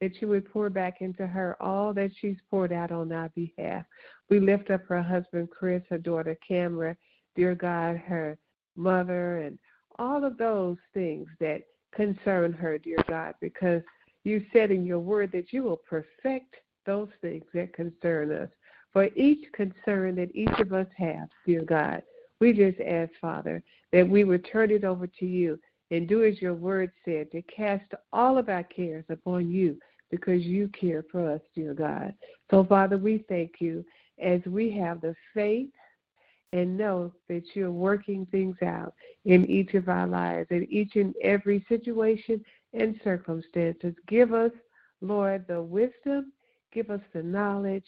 [0.00, 3.84] that you would pour back into her all that she's poured out on our behalf.
[4.28, 6.96] We lift up her husband, Chris, her daughter, Cameron,
[7.36, 8.38] dear God, her
[8.76, 9.58] mother, and
[9.98, 11.62] all of those things that
[11.94, 13.82] concern her, dear God, because
[14.24, 16.54] you said in your word that you will perfect
[16.86, 18.48] those things that concern us.
[18.92, 22.02] For each concern that each of us have, dear God,
[22.40, 25.58] we just ask, Father, that we would turn it over to you
[25.90, 29.78] and do as your word said, to cast all of our cares upon you
[30.10, 32.14] because you care for us, dear God.
[32.50, 33.84] So, Father, we thank you
[34.20, 35.70] as we have the faith
[36.52, 38.94] and know that you're working things out
[39.24, 43.94] in each of our lives, in each and every situation and circumstances.
[44.08, 44.50] Give us,
[45.00, 46.32] Lord, the wisdom,
[46.72, 47.86] give us the knowledge,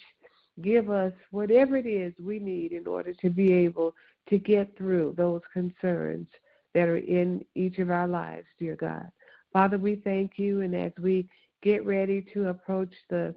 [0.61, 3.95] give us whatever it is we need in order to be able
[4.29, 6.29] to get through those concerns
[6.75, 9.11] that are in each of our lives, dear God.
[9.53, 11.29] Father, we thank you, and as we
[11.63, 13.35] get ready to approach the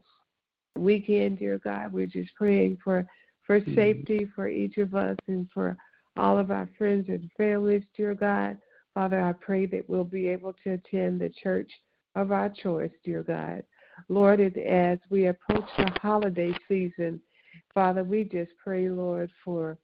[0.77, 3.05] weekend, dear God, we're just praying for
[3.45, 3.75] for mm-hmm.
[3.75, 5.77] safety for each of us and for
[6.17, 8.57] all of our friends and families, dear God.
[8.93, 11.69] Father, I pray that we'll be able to attend the church
[12.15, 13.63] of our choice, dear God.
[14.09, 17.21] Lord, as we approach the holiday season,
[17.73, 19.77] Father, we just pray, Lord, for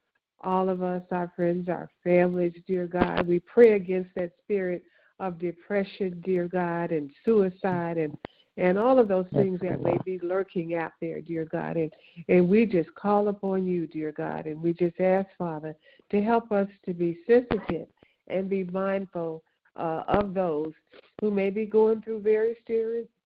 [0.43, 3.27] all of us, our friends, our families, dear God.
[3.27, 4.83] We pray against that spirit
[5.19, 8.17] of depression, dear God, and suicide and
[8.57, 11.77] and all of those things that may be lurking out there, dear God.
[11.77, 11.91] And,
[12.27, 15.75] and we just call upon you, dear God, and we just ask, Father,
[16.11, 17.87] to help us to be sensitive
[18.27, 19.43] and be mindful
[19.77, 20.73] uh, of those
[21.21, 22.57] who may be going through various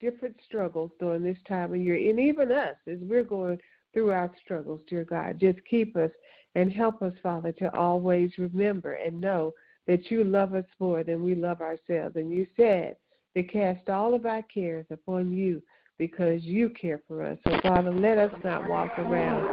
[0.00, 3.58] different struggles during this time of year, and even us as we're going
[3.92, 5.40] through our struggles, dear God.
[5.40, 6.10] Just keep us
[6.54, 9.52] and help us, Father, to always remember and know
[9.86, 12.16] that you love us more than we love ourselves.
[12.16, 12.96] And you said
[13.36, 15.62] to cast all of our cares upon you
[15.98, 17.38] because you care for us.
[17.46, 19.46] So, Father, let us not walk around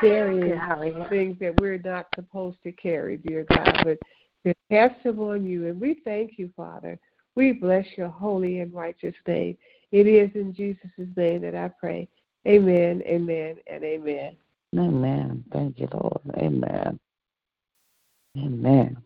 [0.00, 0.58] carrying
[1.10, 3.98] things that we're not supposed to carry, dear God, but
[4.46, 5.68] to cast them on you.
[5.68, 6.98] And we thank you, Father.
[7.34, 9.58] We bless your holy and righteous name.
[9.92, 12.08] It is in Jesus' name that I pray.
[12.48, 14.36] Amen, amen, and amen.
[14.78, 15.44] Amen.
[15.52, 16.20] Thank you, Lord.
[16.38, 16.98] Amen.
[18.38, 18.96] Amen.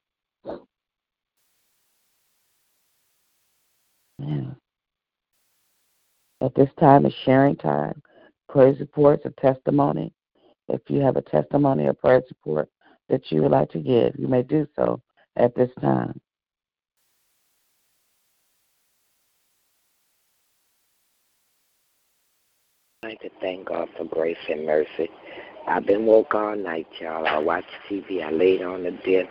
[6.43, 8.03] At this time is sharing time.
[8.49, 10.13] Praise reports, a testimony.
[10.69, 12.69] If you have a testimony or praise report
[13.09, 15.01] that you would like to give, you may do so
[15.37, 16.21] at this time.
[23.03, 25.11] I'd like to thank God for grace and mercy.
[25.67, 27.27] I've been woke all night, y'all.
[27.27, 28.23] I watched TV.
[28.23, 29.29] I laid on the bed.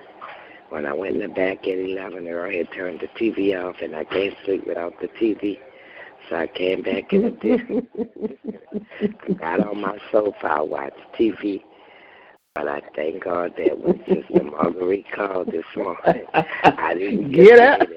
[0.70, 3.96] When I went in the back at 11, Earl had turned the TV off, and
[3.96, 5.60] I can't sleep without the TV.
[6.30, 7.88] So I came back in the bed.
[9.40, 11.64] Got on my sofa, I watched TV.
[12.56, 17.60] But I thank God that when Sister Marguerite called this morning, I didn't get, get
[17.60, 17.88] up.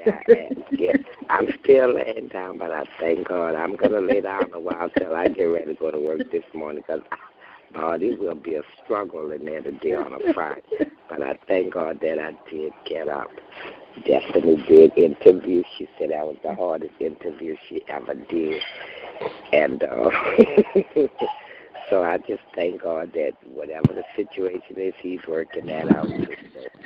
[0.76, 3.54] Get, I'm still laying down, but I thank God.
[3.54, 6.30] I'm going to lay down a while till I get ready to go to work
[6.30, 7.02] this morning because
[7.72, 10.62] God, it will be a struggle in there today on a Friday.
[11.08, 13.30] But I thank God that I did get up.
[14.06, 15.62] Destiny did interview.
[15.76, 18.62] She said that was the hardest interview she ever did.
[19.52, 20.10] And uh,
[21.90, 26.08] so I just thank God that whatever the situation is, He's working that out.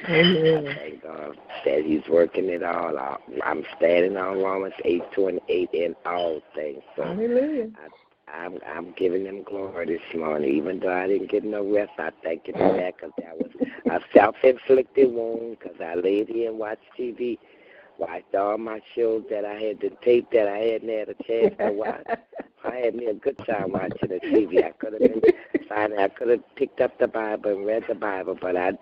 [0.09, 0.68] Amen.
[0.68, 3.22] I thank God that He's working it all out.
[3.44, 6.83] I'm standing on Romans 8 28 in all things.
[6.96, 7.70] So Hallelujah.
[7.77, 7.88] I
[8.32, 11.92] I'm I'm giving them glory this morning, even though I didn't get no rest.
[11.98, 13.50] I thank you for that because that was
[13.90, 15.58] a self-inflicted wound.
[15.58, 17.38] Because I laid here and watched TV,
[17.98, 21.54] watched all my shows that I had to tape that I hadn't had a chance
[21.58, 22.06] to watch.
[22.64, 24.64] I had me a good time watching the TV.
[24.64, 25.22] I could have been
[25.68, 25.96] fine.
[25.98, 28.72] I could have picked up the Bible and read the Bible, but I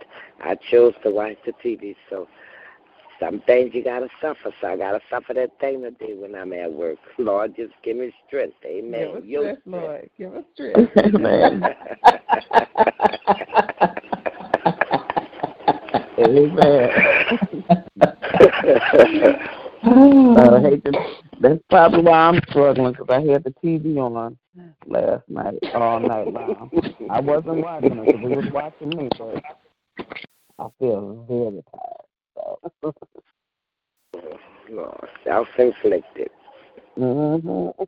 [0.41, 1.97] I chose to watch the TV.
[2.09, 2.29] So
[3.21, 6.73] some things you gotta suffer, so I gotta suffer that thing today when I'm at
[6.73, 6.99] work.
[7.19, 8.57] Lord, just give me strength.
[8.65, 9.23] Amen.
[9.27, 10.11] Give us strength, Lord.
[10.19, 10.91] Give us strength.
[10.99, 11.65] Amen.
[16.19, 16.91] Amen.
[19.87, 20.93] I hate to,
[21.41, 24.37] that's probably why I'm struggling because I had the TV on
[24.87, 26.71] last night, all night long.
[27.11, 29.43] I wasn't watching it because it was watching me, but
[30.59, 32.04] I feel very tired.
[34.71, 36.31] Lord, self-inflicted.
[36.99, 37.83] Mm-hmm.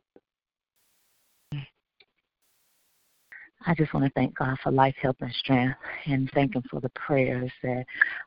[3.65, 6.79] I just want to thank God for life, health, and strength, and thank Him for
[6.79, 7.83] the prayers that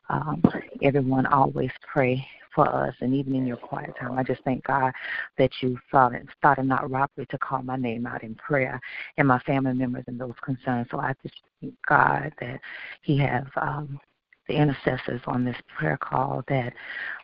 [0.09, 0.43] um,
[0.83, 4.17] everyone always pray for us, and even in your quiet time.
[4.19, 4.91] I just thank God
[5.37, 8.79] that you thought it, thought it not robbery to call my name out in prayer,
[9.17, 10.87] and my family members and those concerned.
[10.91, 12.59] So I just thank God that
[13.01, 13.99] He have um,
[14.47, 16.73] the intercessors on this prayer call that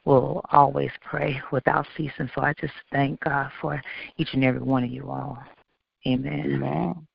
[0.06, 2.30] will always pray without ceasing.
[2.34, 3.82] So I just thank God for
[4.18, 5.38] each and every one of you all.
[6.06, 6.44] Amen.
[6.56, 7.08] Amen.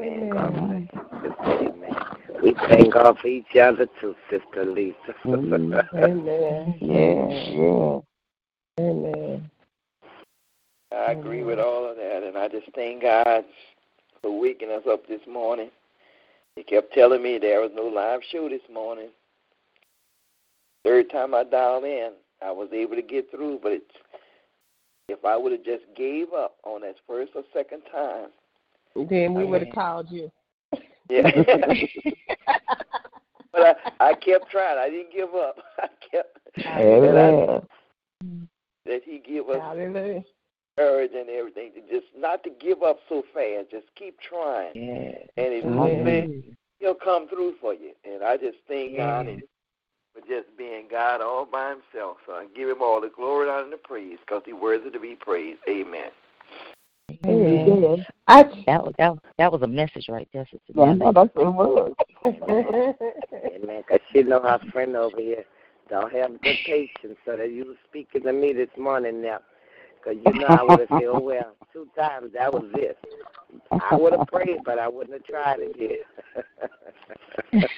[0.00, 0.88] Amen.
[0.90, 1.96] Amen.
[2.42, 4.96] We thank God for each other too, Sister Lisa.
[5.24, 5.74] Mm-hmm.
[5.96, 6.74] Amen.
[6.80, 8.00] Yeah, yeah.
[8.78, 9.50] Amen.
[10.92, 13.44] I agree with all of that, and I just thank God
[14.22, 15.70] for waking us up this morning.
[16.56, 19.10] He kept telling me there was no live show this morning.
[20.84, 23.84] Third time I dialed in, I was able to get through, but it's,
[25.08, 28.30] if I would have just gave up on that first or second time,
[28.94, 30.32] Then we would have called you.
[31.10, 31.30] yeah.
[33.52, 34.78] but I, I kept trying.
[34.78, 35.56] I didn't give up.
[35.78, 36.38] I kept.
[36.56, 37.62] And I, Amen.
[38.86, 40.24] that He give us Hallelujah.
[40.76, 43.70] Courage and everything to just not to give up so fast.
[43.70, 45.18] Just keep trying, Yeah.
[45.36, 46.42] and it Amen.
[46.78, 47.92] He'll come through for you.
[48.04, 49.32] And I just thank God Yeah.
[49.32, 49.42] and
[50.14, 52.18] for just being God all by Himself.
[52.26, 55.00] So I give Him all the glory honor, and the praise because He's worthy to
[55.00, 55.60] be praised.
[55.68, 56.10] Amen.
[57.24, 58.06] Amen.
[58.28, 60.98] I That was that, was- that was a message right there, Sister Yeah, Nellie.
[60.98, 61.92] no, that's what it was.
[63.54, 63.84] Amen.
[63.86, 65.44] Because she know our friend over here
[65.88, 69.38] don't have good patience, so that you was speaking to me this morning now.
[70.06, 72.98] Because you know I would have said, oh, well, two times, that was it.
[73.90, 75.98] I would have prayed, but I wouldn't have tried again.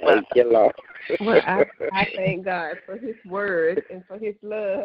[0.00, 0.74] Thank you, Lord.
[1.20, 4.84] well, I, I thank God for His word and for His love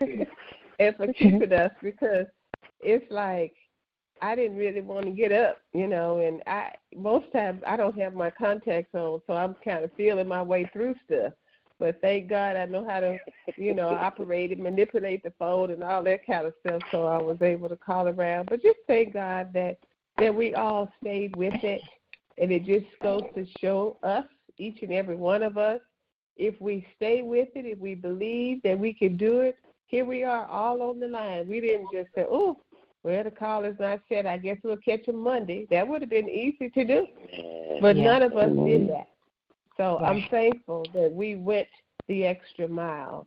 [0.00, 2.26] and for keeping us because
[2.80, 3.52] it's like
[4.22, 7.98] I didn't really want to get up, you know, and I most times I don't
[7.98, 11.32] have my contacts on, so I'm kind of feeling my way through stuff.
[11.80, 13.18] But thank God I know how to,
[13.56, 16.82] you know, operate and manipulate the phone and all that kind of stuff.
[16.92, 18.50] So I was able to call around.
[18.50, 19.78] But just thank God that
[20.18, 21.82] that we all stayed with it,
[22.36, 24.26] and it just goes to show us,
[24.58, 25.80] each and every one of us,
[26.36, 29.56] if we stay with it, if we believe that we can do it.
[29.86, 31.48] Here we are, all on the line.
[31.48, 32.60] We didn't just say, "Oh,
[33.02, 34.26] well, the call is not set.
[34.26, 37.06] I guess we'll catch him Monday." That would have been easy to do.
[37.80, 38.04] But Yeah.
[38.04, 39.08] none of us did that.
[39.80, 41.66] So I'm thankful that we went
[42.06, 43.24] the extra mile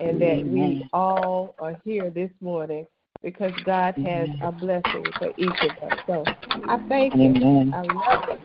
[0.00, 2.86] and that we all are here this morning
[3.22, 5.98] because God has a blessing for each of us.
[6.06, 6.24] So
[6.68, 7.72] I thank Him.
[7.72, 8.38] I love Him.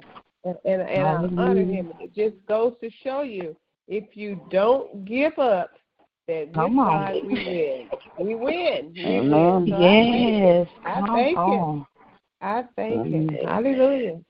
[0.46, 1.92] And, and, and I honor Him.
[2.00, 3.58] It just goes to show you
[3.90, 5.72] if you don't give up,
[6.30, 7.12] that Come on.
[7.26, 7.90] We win.
[8.20, 8.94] We win.
[8.96, 9.66] We Amen.
[9.66, 9.68] win.
[9.68, 10.44] So I thank Him.
[10.44, 10.68] Yes.
[10.86, 11.60] I thank him.
[11.60, 11.86] on.
[12.40, 13.30] I thank Him.
[13.32, 13.46] Mhm.
[13.46, 14.22] Hallelujah.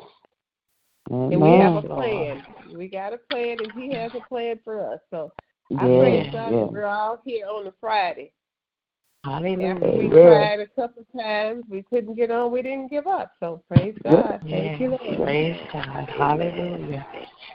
[1.12, 2.44] And we have a plan.
[2.76, 5.00] We got a plan, and He has a plan for us.
[5.10, 5.32] So
[5.78, 6.60] I Yeah, praise God yeah.
[6.66, 8.32] that we're all here on a Friday.
[9.26, 9.76] After Hallelujah.
[9.98, 10.12] we Amen.
[10.12, 12.52] tried a couple times, we couldn't get on.
[12.52, 13.32] We didn't give up.
[13.40, 14.40] So praise God.
[14.50, 15.22] Thank you, Lord.
[15.24, 16.10] Praise God.
[16.10, 17.06] Hallelujah.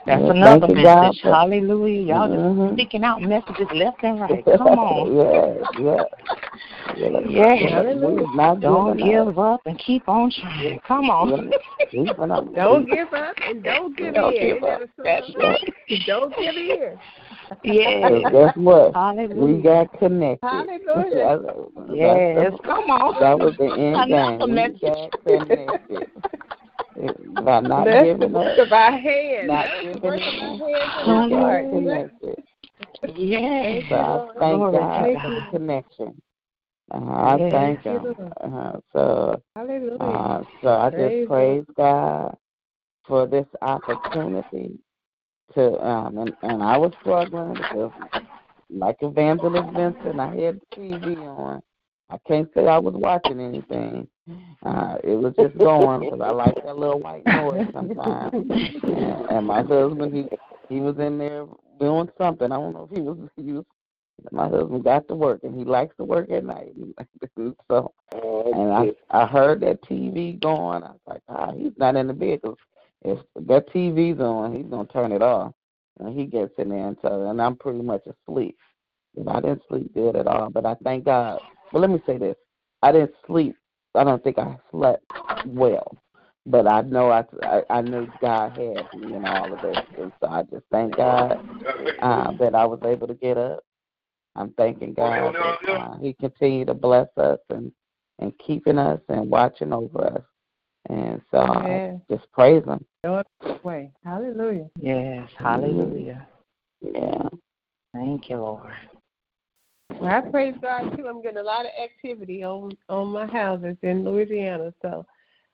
[0.05, 1.21] That's Yeah, another you, God, message.
[1.23, 2.01] Hallelujah.
[2.01, 2.73] Y'all just Mhm.
[2.73, 4.45] speaking out messages left and right.
[4.45, 5.65] Come on.
[5.75, 6.03] yeah, yeah.
[6.97, 7.19] Yeah.
[7.27, 7.55] Yeah.
[7.69, 8.25] Hallelujah.
[8.35, 9.25] We're Don't giving up.
[9.27, 10.79] give up and keep on trying.
[10.87, 11.51] Come on.
[11.51, 11.85] Yeah.
[11.91, 12.53] Keeping up.
[12.55, 14.55] Don't give up and don't give Don't in.
[14.55, 14.81] give up.
[15.03, 15.73] That's right.
[16.07, 16.97] Don't give in.
[17.63, 18.11] Yes.
[18.11, 19.37] Because guess what?
[19.37, 20.47] We got connected.
[20.47, 21.65] Hallelujah.
[21.93, 22.35] Yes.
[22.37, 23.19] that's- Come on.
[23.21, 24.55] That was the end Another game.
[24.55, 26.11] We got connected.
[27.43, 28.65] By not Bless the giving work up.
[28.67, 29.47] of our hands.
[29.47, 30.11] Not Bless giving up.
[30.13, 30.61] our hands
[31.05, 32.43] and We our connected.
[33.15, 33.83] Yes.
[33.89, 36.21] So I thank Glory to God for the connection.
[36.93, 37.51] Uh, I Yes.
[37.51, 38.15] thank Him.
[38.41, 39.99] Uh, so, Hallelujah.
[39.99, 42.37] uh, so I just praise God
[43.07, 44.77] for this opportunity
[45.53, 47.91] to, um, and, and I was struggling because,
[48.69, 51.61] like Evangelist Vincent, I had the TV on.
[52.09, 54.07] I can't say I was watching anything.
[54.65, 58.33] Uh, it was just going because I like that little white noise sometimes.
[58.33, 60.25] And, and my husband, he
[60.69, 61.45] he was in there
[61.79, 62.51] doing something.
[62.51, 63.65] I don't know if he was he was.
[64.31, 66.73] My husband got to work, and he likes to work at night.
[67.69, 69.23] so, Oh, and I.
[69.23, 70.83] I heard that TV going.
[70.83, 72.55] I was like, ah, he's not in the bed 'cause
[73.03, 75.53] if that TV's on, he's gonna turn it off,
[75.99, 78.57] and he gets in there and so, and I'm pretty much asleep.
[79.17, 81.39] And I didn't sleep good at all, but I thank God.
[81.71, 82.35] Well, let me say this:
[82.81, 83.55] I didn't sleep.
[83.95, 85.05] I don't think I slept
[85.45, 85.97] well,
[86.45, 90.11] but I know I I, I knew God had me in all of this, and
[90.21, 91.39] so I just thank God
[92.01, 93.61] uh, that I was able to get up.
[94.35, 97.71] I'm thanking God that uh, He continued to bless us and
[98.19, 100.21] and keeping us and watching over us.
[100.89, 101.93] And so yeah.
[102.09, 102.85] just praise Him.
[103.63, 103.91] Way.
[104.03, 104.69] Hallelujah.
[104.79, 105.29] Yes.
[105.37, 106.27] Hallelujah.
[106.81, 107.29] Yeah.
[107.93, 108.73] Thank you, Lord.
[109.99, 111.07] Well, I praise God too.
[111.07, 115.05] I'm getting a lot of activity on on my houses in Louisiana, so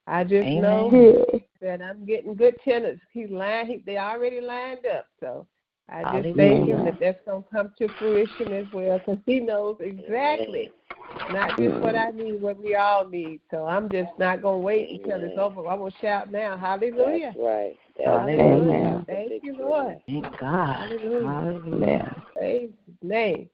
[0.07, 0.61] I just Amen.
[0.61, 1.25] know
[1.61, 3.01] that I'm getting good tenants.
[3.13, 3.69] He's lined.
[3.69, 5.45] He, they already lined up, so
[5.89, 6.35] I just Hallelujah.
[6.35, 10.71] thank him that that's gonna come to fruition as well, because he knows exactly
[11.31, 13.41] not just what I need, what we all need.
[13.51, 15.67] So I'm just not gonna wait until it's over.
[15.67, 16.57] I'm gonna shout now.
[16.57, 17.33] Hallelujah.
[17.33, 17.77] That's right.
[18.03, 19.03] Hallelujah.
[19.07, 19.97] Thank you, Lord.
[20.07, 20.75] Thank God.
[20.75, 21.27] Hallelujah.
[21.29, 22.23] Hallelujah.
[22.33, 23.49] Praise his name.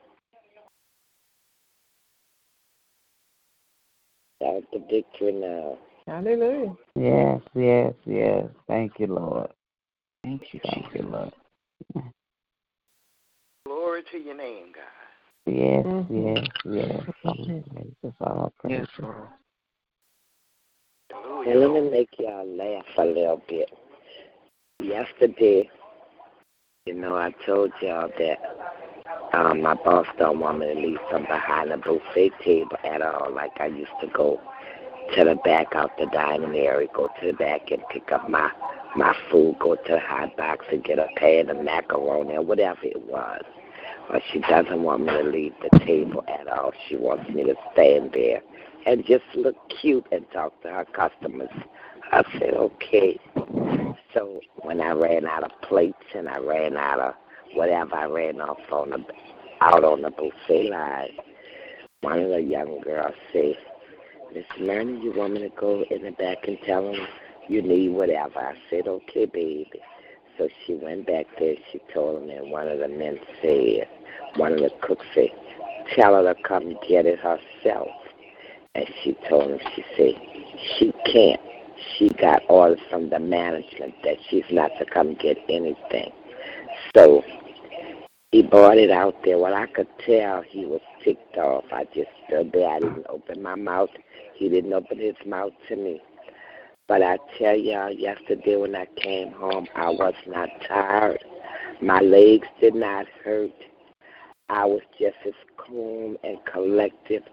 [4.41, 5.77] Shout the victory now.
[6.05, 6.75] Hallelujah.
[6.95, 8.45] Yes, yes, yes.
[8.67, 9.49] Thank you, Lord.
[10.23, 11.33] Thank you, Thank you, Lord.
[13.67, 15.53] Glory to your name, God.
[15.53, 17.01] Yes, yes, yes.
[17.25, 18.79] Jesus, all praise.
[18.79, 19.27] Yes, Lord.
[21.45, 23.69] And let me make y'all laugh a little bit.
[24.81, 25.69] Yesterday,
[26.85, 28.37] you know, I told y'all that
[29.33, 33.33] um, my boss don't want me to leave from behind the buffet table at all.
[33.33, 34.39] Like I used to go
[35.13, 38.49] to the back out the dining area, go to the back and pick up my
[38.97, 43.01] my food, go to hot box and get a pan of macaroni or whatever it
[43.07, 43.41] was.
[44.09, 46.71] But she doesn't want me to leave the table at all.
[46.87, 48.41] She wants me to stand there
[48.85, 51.49] and just look cute and talk to her customers.
[52.11, 53.19] I said, okay.
[54.13, 57.13] So when I ran out of plates and I ran out of
[57.53, 59.05] whatever I ran off on the
[59.59, 61.09] out on the buffet line,
[62.01, 63.55] one of the young girls said,
[64.33, 67.07] Miss Myrna, you want me to go in the back and tell them
[67.49, 68.39] you need whatever?
[68.39, 69.69] I said, okay, baby.
[70.37, 71.55] So she went back there.
[71.71, 73.87] She told him, and one of the men said,
[74.35, 75.29] one of the cooks said,
[75.95, 77.89] tell her to come get it herself.
[78.75, 80.13] And she told him, she said,
[80.77, 81.41] she can't.
[81.97, 86.11] She got orders from the management that she's not to come get anything.
[86.95, 87.23] So
[88.31, 89.37] he brought it out there.
[89.37, 91.65] Well, I could tell he was ticked off.
[91.71, 92.69] I just stood there.
[92.69, 93.89] I didn't open my mouth.
[94.35, 96.01] He didn't open his mouth to me.
[96.87, 101.23] But I tell y'all, yesterday when I came home, I was not tired.
[101.81, 103.51] My legs did not hurt.
[104.49, 107.23] I was just as calm and collected.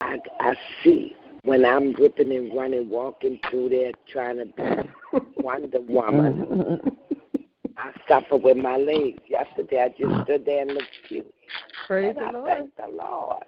[0.00, 0.54] I, I
[0.84, 6.80] see when I'm ripping and running, walking through there, trying to be Wonder Woman.
[7.76, 9.20] I suffer with my legs.
[9.28, 11.34] Yesterday, I just stood there and looked cute.
[11.86, 12.48] Praise and the I Lord.
[12.48, 13.44] Thank the Lord.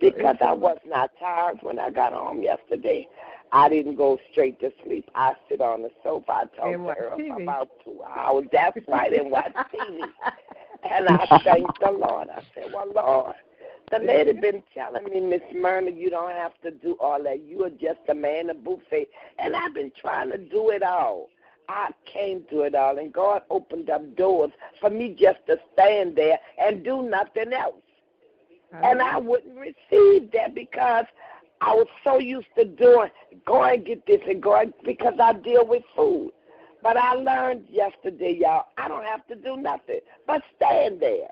[0.00, 3.06] Because I was not tired when I got home yesterday.
[3.54, 5.08] I didn't go straight to sleep.
[5.14, 6.32] I sit on the sofa.
[6.32, 8.46] I talked to her for about two hours.
[8.50, 10.00] That's right, and watch TV.
[10.90, 12.28] and I thank the Lord.
[12.30, 13.34] I said, Well, Lord,
[13.92, 17.44] the lady been telling me, Miss Myrna, you don't have to do all that.
[17.44, 19.06] You are just a man of buffet.
[19.38, 21.28] And I've been trying to do it all.
[21.68, 24.50] I came to it all, and God opened up doors
[24.80, 27.76] for me just to stand there and do nothing else.
[28.82, 31.04] And I wouldn't receive that because
[31.64, 33.10] I was so used to doing,
[33.46, 36.32] go and get this and go and, because I deal with food.
[36.82, 41.28] But I learned yesterday, y'all, I don't have to do nothing but stand there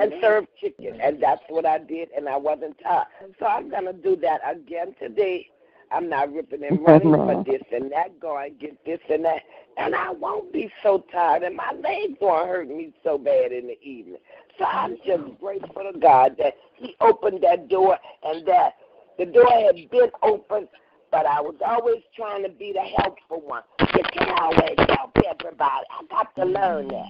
[0.00, 1.00] and serve chicken.
[1.02, 3.08] And that's what I did, and I wasn't tired.
[3.40, 5.48] So I'm going to do that again today.
[5.90, 9.42] I'm not ripping and running for this and that, go and get this and that.
[9.76, 13.66] And I won't be so tired, and my legs won't hurt me so bad in
[13.66, 14.18] the evening.
[14.58, 18.74] So I'm just grateful to God that He opened that door and that
[19.18, 20.68] the door had been open,
[21.10, 23.62] but I was always trying to be the helpful one.
[23.80, 25.84] You can't always help everybody.
[25.90, 27.08] I got to learn that.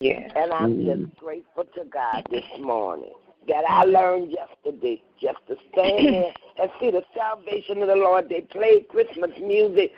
[0.00, 0.28] Yeah.
[0.36, 1.04] And I'm mm-hmm.
[1.04, 3.12] just grateful to God this morning
[3.48, 8.28] that I learned yesterday just to stand there and see the salvation of the Lord.
[8.28, 9.92] They played Christmas music.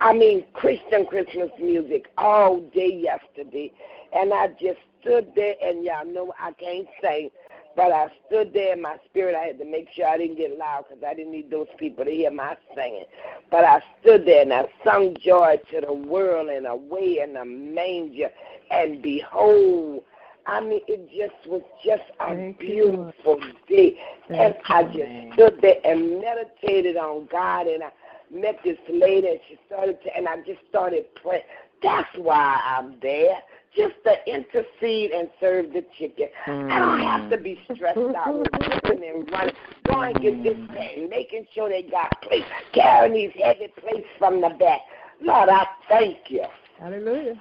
[0.00, 3.72] I mean, Christian Christmas music all day yesterday.
[4.14, 7.30] And I just stood there, and y'all know I can't sing,
[7.78, 9.36] but I stood there in my spirit.
[9.36, 12.04] I had to make sure I didn't get loud because I didn't need those people
[12.04, 13.04] to hear my singing.
[13.52, 17.44] But I stood there and I sung joy to the world and away in the
[17.44, 18.30] manger.
[18.72, 20.02] And behold,
[20.44, 23.96] I mean, it just was just a Thank beautiful day.
[24.26, 27.68] Thank and I just stood there and meditated on God.
[27.68, 27.90] And I
[28.28, 31.44] met this lady, and she started to, and I just started praying.
[31.80, 33.38] That's why I'm there
[33.76, 36.28] just to intercede and serve the chicken.
[36.46, 36.70] Mm.
[36.70, 39.54] I don't have to be stressed out with ripping and running,
[39.86, 44.40] going to get this thing, making sure they got plates, carrying these heavy plates from
[44.40, 44.80] the back.
[45.20, 46.44] Lord, I thank you.
[46.78, 47.40] Hallelujah.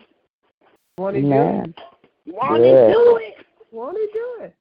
[0.97, 1.75] Want to do it?
[2.27, 3.45] Want to do it?
[3.71, 4.55] Want to do it?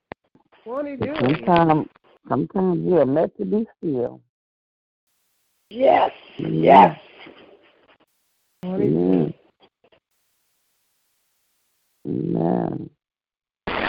[0.67, 1.45] Want to do it?
[1.47, 1.89] Sometimes,
[2.29, 4.21] sometimes you're meant to be still.
[5.71, 6.99] Yes, yes.
[8.65, 9.35] Amen.
[12.07, 12.89] Amen.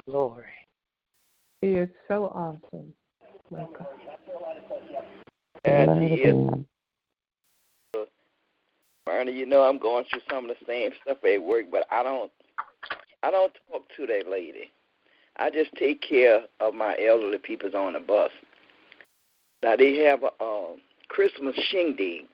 [0.07, 0.45] Glory.
[1.61, 2.93] He is so awesome.
[3.51, 3.88] My God.
[5.65, 6.65] And Lord he of is, God.
[9.28, 12.32] You know I'm going through some of the same stuff at work, but I don't
[13.24, 14.72] I don't talk to that lady.
[15.38, 18.32] I just take care of my elderly people on the bus.
[19.63, 20.78] Now they have a um,
[21.09, 22.26] Christmas shindig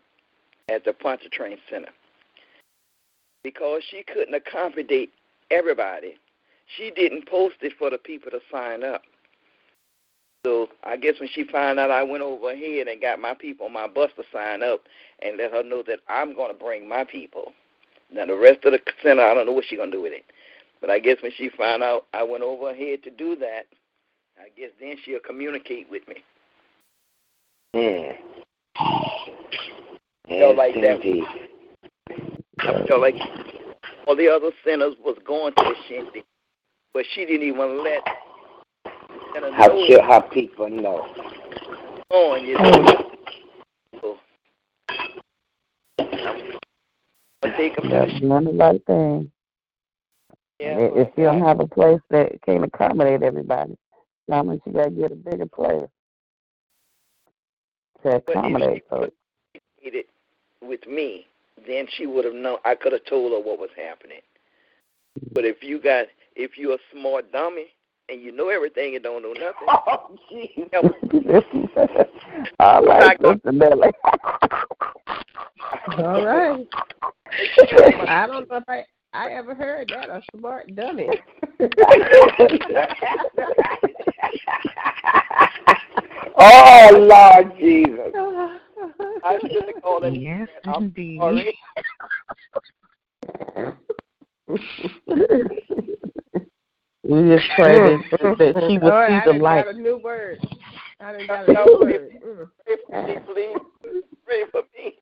[0.70, 1.92] at the Pontchartrain Center.
[3.44, 5.12] Because she couldn't accommodate
[5.54, 6.16] everybody,
[6.78, 9.04] she didn't post it for the people to sign up.
[10.46, 13.68] So I guess when she found out I went over ahead and got my people
[13.68, 14.82] on my bus to sign up
[15.22, 17.54] and let her know that I'm going to bring my people.
[18.12, 20.14] Now the rest of the center, I don't know what she's going to do with
[20.14, 20.26] it.
[20.82, 23.68] But I guess when she found out I went over ahead to do that,
[24.38, 26.16] I guess then she'll communicate with me.
[27.74, 28.16] Mm.
[30.28, 31.00] Yes, like that.
[32.60, 33.16] I felt like
[34.08, 36.24] all the other centers was going to the shindig,
[36.94, 38.02] but she didn't even let
[39.34, 41.08] let her How should her people know?
[42.10, 42.70] on, you oh.
[42.70, 43.10] know.
[44.02, 44.18] So,
[46.00, 46.10] I'm
[47.42, 49.32] gonna take them That's the doing the right thing.
[50.60, 53.76] yeah, if you don't have a place that can accommodate everybody,
[54.28, 55.90] that means you gotta get a bigger place
[58.04, 59.12] to accommodate folks.
[59.82, 60.08] it
[60.62, 61.28] with me,
[61.68, 62.58] then she would have known.
[62.66, 64.22] I could have told her what was happening.
[65.32, 67.68] But if you got, if you're a smart dummy
[68.10, 70.70] and you know everything and don't know nothing, Oh, jeez.
[72.60, 73.92] All right, Not Sister Nellie.
[75.98, 76.68] All right.
[78.08, 78.84] I don't know if I,
[79.14, 81.08] I ever heard that, a smart dummy.
[86.38, 88.12] oh, Lord Jesus.
[88.16, 88.60] Ah.
[89.24, 90.20] I should have called it.
[90.20, 91.20] Yes, I'm indeed.
[91.20, 91.58] sorry.
[97.04, 99.66] we just pray that, that she All will right, see I the done light.
[99.66, 100.40] got a new word.
[101.00, 102.12] I done got a new word.
[102.66, 104.04] Pray for me, please.
[104.26, 104.98] Pray for me.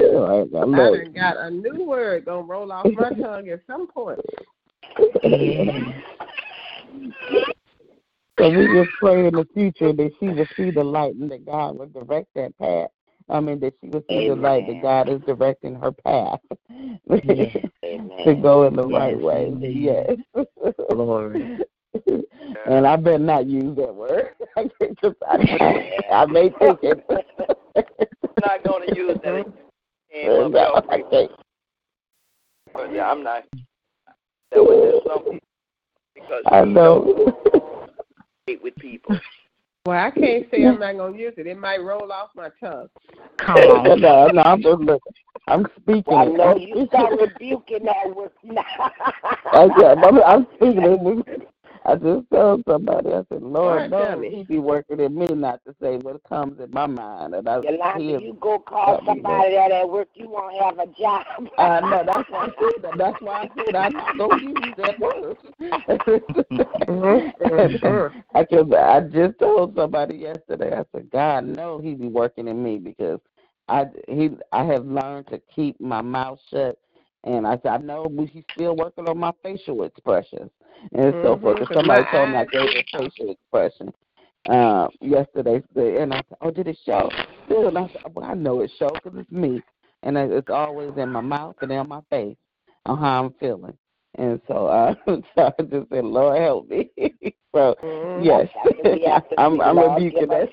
[0.00, 0.98] All right, now I look.
[0.98, 4.20] done got a new word gonna roll off my tongue at some point.
[8.38, 11.44] So we just pray in the future that she will see the light and that
[11.44, 12.88] God will direct that path.
[13.28, 16.40] I mean that she will see the light that God is directing her path
[17.24, 17.56] Yes.
[18.24, 19.52] to go in the Yes, right way.
[19.60, 20.16] Yes.
[20.90, 21.58] Glory.
[22.66, 24.30] and I better not use that word.
[24.56, 24.70] I,
[25.02, 27.04] just, I, I may think it.
[27.76, 27.84] I'm
[28.42, 29.52] not going to use that.
[30.24, 31.30] No, y'all I can't.
[32.72, 33.44] But yeah, I'm not.
[34.52, 35.40] That was just something
[36.14, 37.34] because I know.
[38.48, 39.18] Don't with people.
[39.86, 41.46] Well, I can't say I'm not gonna use it.
[41.46, 42.90] It might roll off my tongue.
[43.38, 43.84] Come on.
[44.00, 45.14] no, no, I'm just looking.
[45.46, 47.20] I'm speaking Well, I know you speaking start it.
[47.20, 51.48] rebuking that with oh, I said, I'm, I'm speaking it.
[51.86, 55.60] I just told somebody, I said, Lord no, knows he be working in me not
[55.66, 57.34] to say what comes in my mind.
[57.34, 60.78] And I, he Yolanda, is, you go call somebody that at work, you won't have
[60.78, 61.24] a job.
[61.58, 62.98] I know, that's why I said that.
[62.98, 65.36] That's why I said I'm not going to use that word.
[68.34, 72.62] I, just, I just told somebody yesterday, I said, God know he be working in
[72.62, 73.20] me because
[73.68, 76.78] I, he, I have learned to keep my mouth shut.
[77.24, 80.50] And I said, I know we- he's still working on my facial expressions
[80.92, 81.58] and so Mhm, forth.
[81.58, 83.92] 'cause somebody told me I gave a facial expression
[84.48, 87.10] uh, yesterday, and I said, "Oh, did it show?"
[87.50, 89.62] And I said, "Well, I know it shows because it's me,
[90.02, 92.36] and it's always in my mouth and on my face
[92.86, 93.76] on how I'm feeling."
[94.14, 95.22] And so, uh, so
[95.58, 96.90] I just said, "Lord, help me."
[97.54, 98.24] so, Mhm.
[98.24, 100.48] yes, That's what we have to I'm, I'm rebuking that.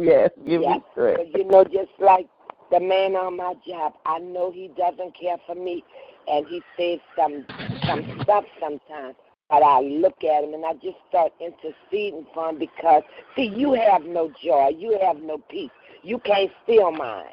[0.00, 1.32] Yes, give Yeah, me strength.
[1.32, 2.28] But you know, just like
[2.70, 5.84] the man on my job, I know he doesn't care for me,
[6.26, 7.44] and he says some
[7.86, 9.16] some stuff sometimes.
[9.50, 13.02] But I look at him and I just start interceding for him because,
[13.34, 15.70] see, you have no joy, you have no peace,
[16.02, 17.24] you can't steal mine.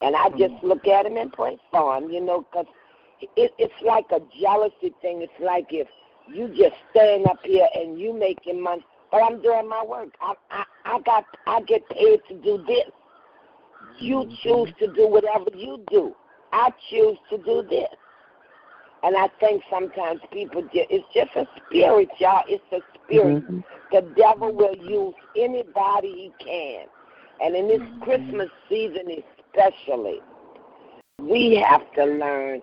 [0.00, 0.62] And I just mm.
[0.62, 2.66] look at him and pray for him, you know, because
[3.36, 5.22] it, it's like a jealousy thing.
[5.22, 5.88] It's like if
[6.32, 10.10] you just stand up here and you making money, but I'm doing my work.
[10.20, 12.90] I I, I got I get paid to do this.
[14.00, 16.14] You choose to do whatever you do.
[16.52, 17.88] I choose to do this.
[19.02, 22.42] And I think sometimes people just, it's just a spirit, y'all.
[22.48, 23.44] It's a spirit.
[23.48, 23.64] Mhm.
[23.92, 26.86] The devil will use anybody he can.
[27.40, 29.22] And in this Christmas season
[29.54, 30.20] especially,
[31.20, 32.60] we have to learn,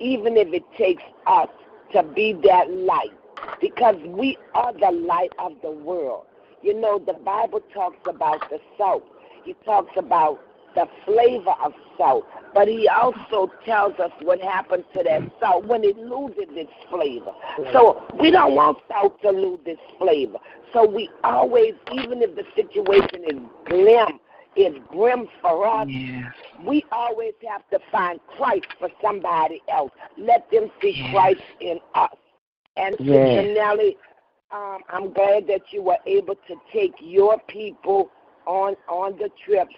[0.00, 1.48] even if it takes us
[1.92, 3.12] to be that light,
[3.60, 6.26] because we are the light of the world.
[6.62, 9.04] You know, the Bible talks about the salt.
[9.44, 10.40] he talks about
[10.78, 12.24] the flavor of salt,
[12.54, 17.32] but he also tells us what happens to that salt when it loses its flavor.
[17.72, 20.38] So we don't want salt to lose its flavor.
[20.72, 24.20] So we always, even if the situation is grim,
[24.54, 26.30] is grim for us, Yeah.
[26.64, 29.90] we always have to find Christ for somebody else.
[30.16, 31.10] Let them see Yeah.
[31.10, 32.14] Christ in us.
[32.76, 33.26] And Yes.
[33.26, 33.96] Sister Nellie,
[34.52, 38.10] um, I'm glad that you were able to take your people
[38.46, 39.68] on on the trip.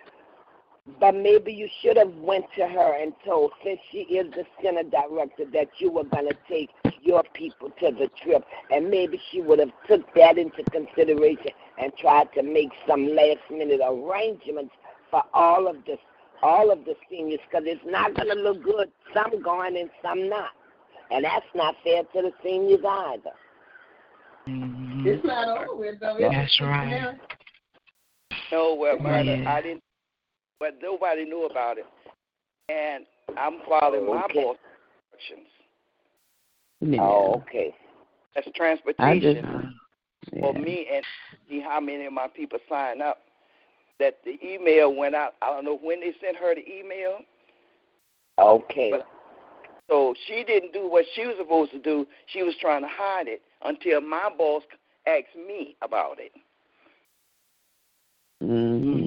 [0.99, 4.83] But maybe you should have went to her and told, since she is the center
[4.83, 6.71] director, that you were gonna take
[7.03, 11.93] your people to the trip, and maybe she would have took that into consideration and
[11.97, 14.75] tried to make some last minute arrangements
[15.11, 15.99] for all of the
[16.43, 18.91] all of the seniors, because it's not gonna look good.
[19.13, 20.53] Some going and some not,
[21.11, 23.33] and that's not fair to the seniors either.
[24.47, 25.07] Mhm.
[25.07, 26.17] It's not over with, though.
[26.19, 26.89] That's right.
[26.89, 27.19] Nellie?
[28.51, 29.55] No, well, mother, Yeah.
[29.55, 29.85] I didn't.
[30.61, 31.87] But nobody knew about it,
[32.69, 33.07] and
[33.39, 34.45] I'm following my Okay.
[34.45, 34.57] boss
[35.13, 35.49] instructions.
[36.81, 37.03] Yeah.
[37.03, 37.75] Oh, okay.
[38.35, 40.61] That's I transportation just, for yeah.
[40.61, 41.05] me and
[41.49, 43.23] see how many of my people sign up.
[43.99, 45.35] That the email went out.
[45.43, 47.19] I don't know when they sent her the email.
[48.39, 48.91] Okay.
[48.93, 49.07] But-
[49.91, 52.07] So she didn't do what she was supposed to do.
[52.27, 54.63] She was trying to hide it until my boss
[55.07, 56.33] asked me about it.
[58.41, 59.00] hmm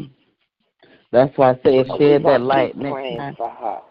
[1.14, 3.38] That's why I say So we shed that light keep next time.
[3.38, 3.82] for her.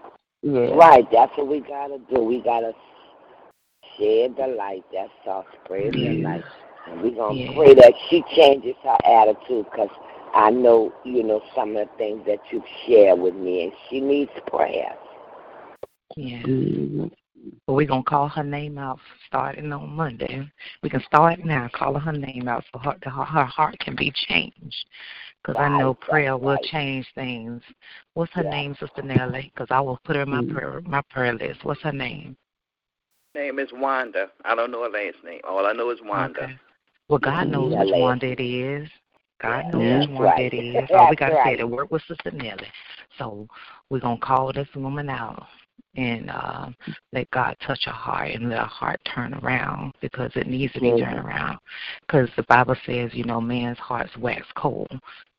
[0.42, 0.74] Yeah.
[0.74, 2.20] Right, that's what we gotta do.
[2.22, 2.72] We gotta
[3.96, 4.84] shed the light.
[4.92, 5.46] That's all.
[5.64, 6.44] Spread the light,
[6.88, 7.52] and we're gonna Yeah.
[7.54, 9.66] pray that she changes her attitude.
[9.74, 9.88] Cause
[10.34, 14.00] I know, you know, some of the things that you've shared with me, and she
[14.00, 14.96] needs prayer.
[16.16, 16.42] Yeah.
[16.42, 17.06] hmm
[17.66, 20.49] But we're going to call her name out starting on Monday.
[20.82, 24.12] We can start now, calling her name out so her, her, her heart can be
[24.28, 24.86] changed.
[25.43, 27.62] Because I know prayer that's will change things.
[28.14, 28.51] What's her Yeah.
[28.51, 29.51] name, Sister Nellie?
[29.55, 30.53] Because I will put her in my Mhm.
[30.53, 31.64] prayer my prayer list.
[31.64, 32.36] What's her name?
[33.34, 34.30] Name is Wanda.
[34.45, 35.40] I don't know her last name.
[35.45, 36.45] All I know is Wanda.
[36.45, 36.59] Okay.
[37.09, 37.51] Well, God Mhm.
[37.51, 38.90] knows Yeah, which last Wanda it is.
[39.40, 39.99] God knows Yeah.
[39.99, 40.53] which that's Wanda right.
[40.53, 40.90] it is.
[40.95, 41.61] All we got to say right.
[41.61, 42.72] is work with Sister Nellie.
[43.18, 43.49] So
[43.90, 45.47] we're going to call this woman out
[45.96, 46.68] and uh,
[47.12, 50.80] let God touch her heart and let her heart turn around because it needs to
[50.80, 51.58] be turned around.
[52.06, 54.90] Because the Bible says, you know, man's hearts wax cold.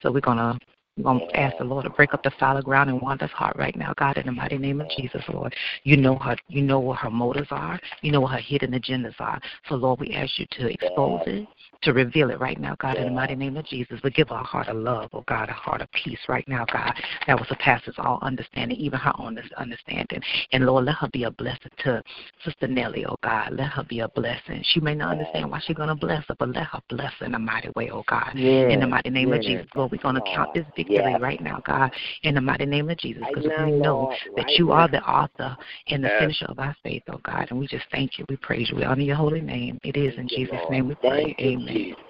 [0.01, 0.59] So we're going to
[0.98, 3.56] we're going to ask the Lord to break up the fallow ground in Wanda's heart
[3.58, 5.56] right now, God, in the mighty name of Jesus, Lord.
[5.84, 6.36] You know her.
[6.48, 7.80] You know what her motives are.
[8.02, 9.39] You know what her hidden agendas are.
[9.70, 11.48] So, Lord, we ask you to expose it,
[11.84, 14.00] to reveal it right now, God, in the mighty name of Jesus.
[14.04, 16.66] But give her a heart of love, oh God, a heart of peace right now,
[16.72, 16.94] God,
[17.28, 20.22] that will surpasses all understanding, even her own understanding.
[20.52, 22.04] And Lord, let her be a blessing to
[22.46, 23.54] Sister Nellie, oh God.
[23.54, 24.64] Let her be a blessing.
[24.64, 27.26] She may not understand why she's going to bless her, but let her bless her
[27.26, 28.32] in a mighty way, oh God.
[28.36, 29.44] In the mighty name of.
[29.44, 31.21] Jesus, Lord, we're going to count this victory Yes.
[31.21, 31.91] right now, God.
[32.23, 34.73] In the mighty name of Jesus, because now, we know Lord, that right you now.
[34.73, 35.57] are the author
[35.88, 36.19] and the Yes.
[36.19, 37.47] finisher of our faith, oh God.
[37.49, 38.25] And we just thank you.
[38.29, 38.77] We praise you.
[38.77, 39.79] We honor your holy name.
[39.84, 40.71] It is in Thank you, Jesus' Lord.
[40.71, 41.09] name we pray.
[41.09, 41.67] Thank you, Amen.
[41.67, 42.03] Jesus.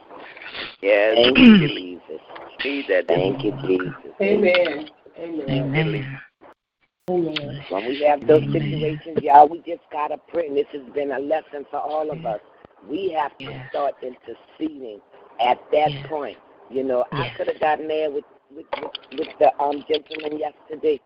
[0.81, 2.21] Yes, Thank you, Jesus.
[2.65, 3.07] need that.
[3.07, 3.95] Thank you, Jesus.
[4.21, 4.89] Amen.
[5.17, 5.49] Amen.
[5.49, 6.19] Amen.
[7.09, 7.65] Amen.
[7.69, 8.71] When we have those Amen.
[8.71, 10.47] situations, y'all, we just gotta pray.
[10.47, 12.39] And this has been a lesson for all of us.
[12.89, 13.69] We have to Yes.
[13.69, 15.01] start interceding
[15.39, 16.07] at that Yes.
[16.09, 16.37] point.
[16.69, 18.23] You know, I could have got mad with
[18.55, 20.99] with, with with the um gentleman yesterday,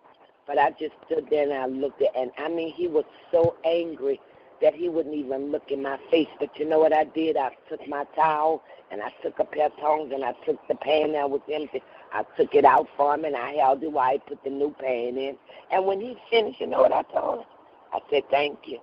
[0.45, 3.55] but I just stood there and I looked at, and I mean, he was so
[3.65, 4.19] angry
[4.61, 6.27] that he wouldn't even look in my face.
[6.39, 7.37] But you know what I did?
[7.37, 10.75] I took my towel and I took a pair of tongs and I took the
[10.75, 11.83] pan that was empty.
[12.11, 14.73] I took it out for him and I held it while I put the new
[14.79, 15.37] pan in.
[15.71, 17.45] And when he finished, you know what I told him?
[17.93, 18.79] I said, thank you.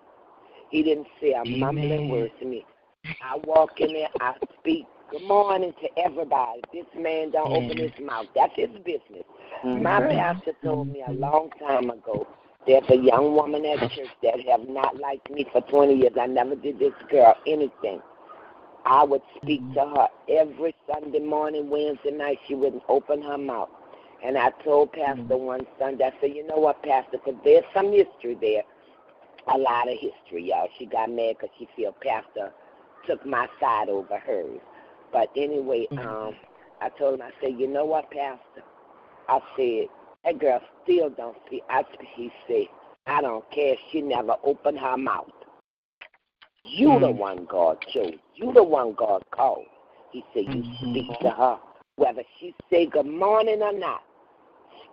[0.71, 2.65] He didn't say a mumbling word to me.
[3.21, 6.61] I walk in there, I speak good morning to everybody.
[6.73, 8.27] This man don't open his mouth.
[8.35, 9.23] That's his business.
[9.63, 9.81] Mhm.
[9.81, 12.27] My pastor told me a long time ago
[12.67, 16.17] there's a young woman at church that have not liked me for 20 years.
[16.19, 18.03] I never did this girl anything.
[18.85, 19.75] I would speak Mhm.
[19.75, 22.41] to her every Sunday morning, Wednesday night.
[22.47, 23.71] She wouldn't open her mouth.
[24.21, 27.93] And I told Pastor one Sunday, I said, you know what, Pastor, because there's some
[27.93, 28.65] history there.
[29.47, 30.69] A lot of history, y'all.
[30.77, 32.53] She got mad because she feel Pastor
[33.07, 34.61] took my side over hers.
[35.15, 36.29] But anyway, Mhm.
[36.29, 36.35] um,
[36.81, 38.65] I told him, I said, you know what, Pastor?
[39.29, 39.87] I said,
[40.25, 41.63] that girl still don't see.
[41.71, 41.85] I,
[42.17, 42.67] he said,
[43.07, 43.77] I don't care.
[43.93, 45.31] She never opened her mouth.
[46.65, 47.17] You the Mm.
[47.17, 48.19] one God chose.
[48.35, 49.67] You the one God called.
[50.11, 50.91] He said, you Mhm.
[50.91, 51.61] speak to her.
[51.97, 54.03] Whether she say good morning or not,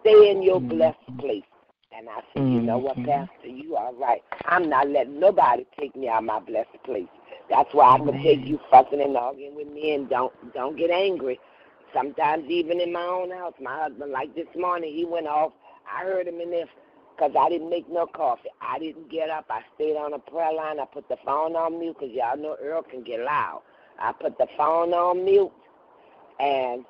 [0.02, 0.70] stay in your Mhm.
[0.70, 1.44] blessed place.
[1.92, 3.06] And I said, you know what, Mhm.
[3.06, 3.48] Pastor?
[3.48, 4.24] You are right.
[4.46, 7.10] I'm not letting nobody take me out of my blessed place.
[7.52, 10.92] That's why I can take you fussing and arguing with me and don't don't get
[10.92, 11.40] angry.
[11.94, 13.54] sometimes even in my own house.
[13.62, 15.54] My husband, like this morning, he went off.
[15.92, 16.70] I heard him in this
[17.16, 18.50] because I didn't make no coffee.
[18.62, 19.46] I didn't get up.
[19.50, 20.80] I stayed on a prayer line.
[20.80, 23.64] I put the phone on mute because y'all know Earl can get loud.
[24.00, 25.52] I put the phone on mute,
[26.40, 26.86] and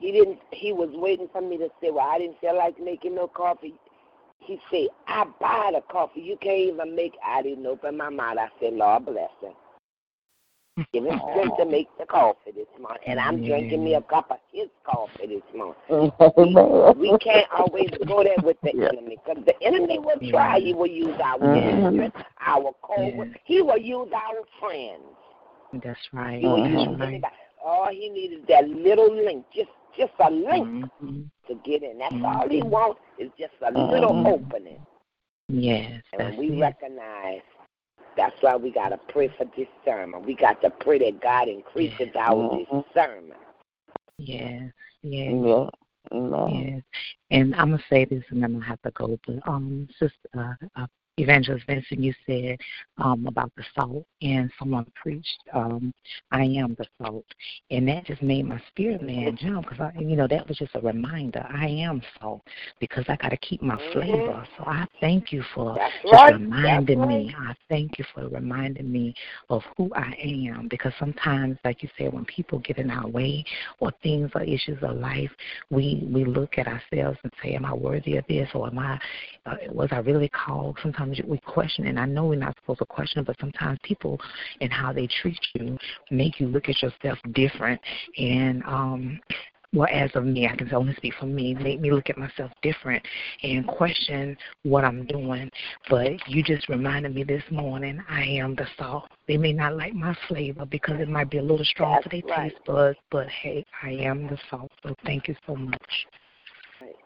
[0.00, 0.40] he didn't.
[0.52, 3.74] He was waiting for me to say, "Well, I didn't feel like making no coffee."
[4.40, 6.20] He said, "I buy the coffee.
[6.22, 8.38] You can't even make." I didn't open my mouth.
[8.38, 9.54] I said, "Lord bless him."
[10.92, 13.02] Give him strength to make the coffee this morning.
[13.06, 15.74] And I'm drinking me a cup of his coffee this morning.
[16.96, 18.88] We, we can't always go there with the yeah.
[18.88, 20.60] enemy because the enemy will try.
[20.60, 25.02] He will use our children, our co He will use our friends.
[25.84, 26.40] That's right.
[26.40, 27.22] He will use anybody.
[27.62, 31.22] All he needs is that little link, just just a link mm-hmm.
[31.48, 31.98] to get in.
[31.98, 32.24] That's mm-hmm.
[32.24, 34.26] all he wants is just a little mm-hmm.
[34.26, 34.80] opening.
[35.48, 36.02] Yes.
[36.18, 36.60] And we it.
[36.60, 37.42] recognize
[38.16, 40.26] that's why we got to pray for discernment.
[40.26, 42.80] We got to pray that God increases our mm-hmm.
[42.80, 43.40] discernment.
[44.18, 44.70] Yes,
[45.02, 45.32] yes.
[45.32, 45.68] Yeah.
[46.50, 46.82] Yes.
[47.30, 49.18] And I'm gonna say this, and then I have to go.
[49.26, 50.86] But um, sister, uh, uh,
[51.22, 52.58] Evangelist Vincent, you said
[52.98, 55.92] um, about the salt, and someone preached, um,
[56.30, 57.24] "I am the salt,"
[57.70, 60.74] and that just made my spirit man jump because I, you know, that was just
[60.74, 61.46] a reminder.
[61.48, 62.42] I am salt
[62.80, 63.92] because I got to keep my mm-hmm.
[63.92, 64.46] flavor.
[64.58, 66.34] So I thank you for That's just right.
[66.34, 67.34] reminding That's me.
[67.38, 69.14] I thank you for reminding me
[69.48, 73.44] of who I am because sometimes, like you said, when people get in our way
[73.80, 75.30] or things or issues of life,
[75.70, 79.00] we we look at ourselves and say, "Am I worthy of this?" or "Am I
[79.46, 82.78] uh, was I really called?" Sometimes sometimes we question, and I know we're not supposed
[82.80, 84.20] to question, but sometimes people
[84.60, 85.78] and how they treat you
[86.10, 87.80] make you look at yourself different.
[88.18, 89.20] And um,
[89.74, 92.50] well, as of me, I can only speak for me, make me look at myself
[92.62, 93.02] different
[93.42, 95.50] and question what I'm doing.
[95.88, 99.08] But you just reminded me this morning, I am the salt.
[99.26, 102.10] They may not like my flavor because it might be a little strong That's for
[102.10, 102.52] their right.
[102.52, 104.70] taste buds, but hey, I am the salt.
[104.82, 106.06] So thank you so much.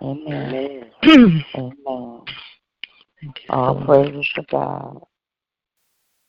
[0.03, 0.91] Amen.
[1.05, 1.45] Amen.
[1.55, 2.23] Amen.
[3.49, 5.03] All praises to God.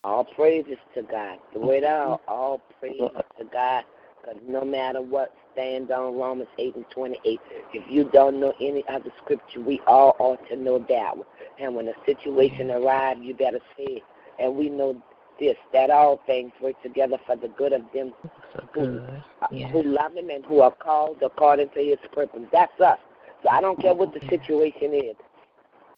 [0.03, 1.39] All praises to God.
[1.53, 3.83] The way down, all praises to God.
[4.21, 7.39] Because no matter what, stand on Romans 8 and 28.
[7.73, 11.27] If you don't know any other scripture, we all ought to know that one.
[11.59, 14.03] And when a situation arrives, you better say it.
[14.39, 15.01] And we know
[15.39, 18.13] this, that all things work together for the good of them
[18.73, 18.99] who,
[19.41, 19.67] uh, yeah.
[19.69, 22.41] who love Him and who are called according to His purpose.
[22.51, 22.99] That's us.
[23.43, 25.15] So I don't care what the situation is.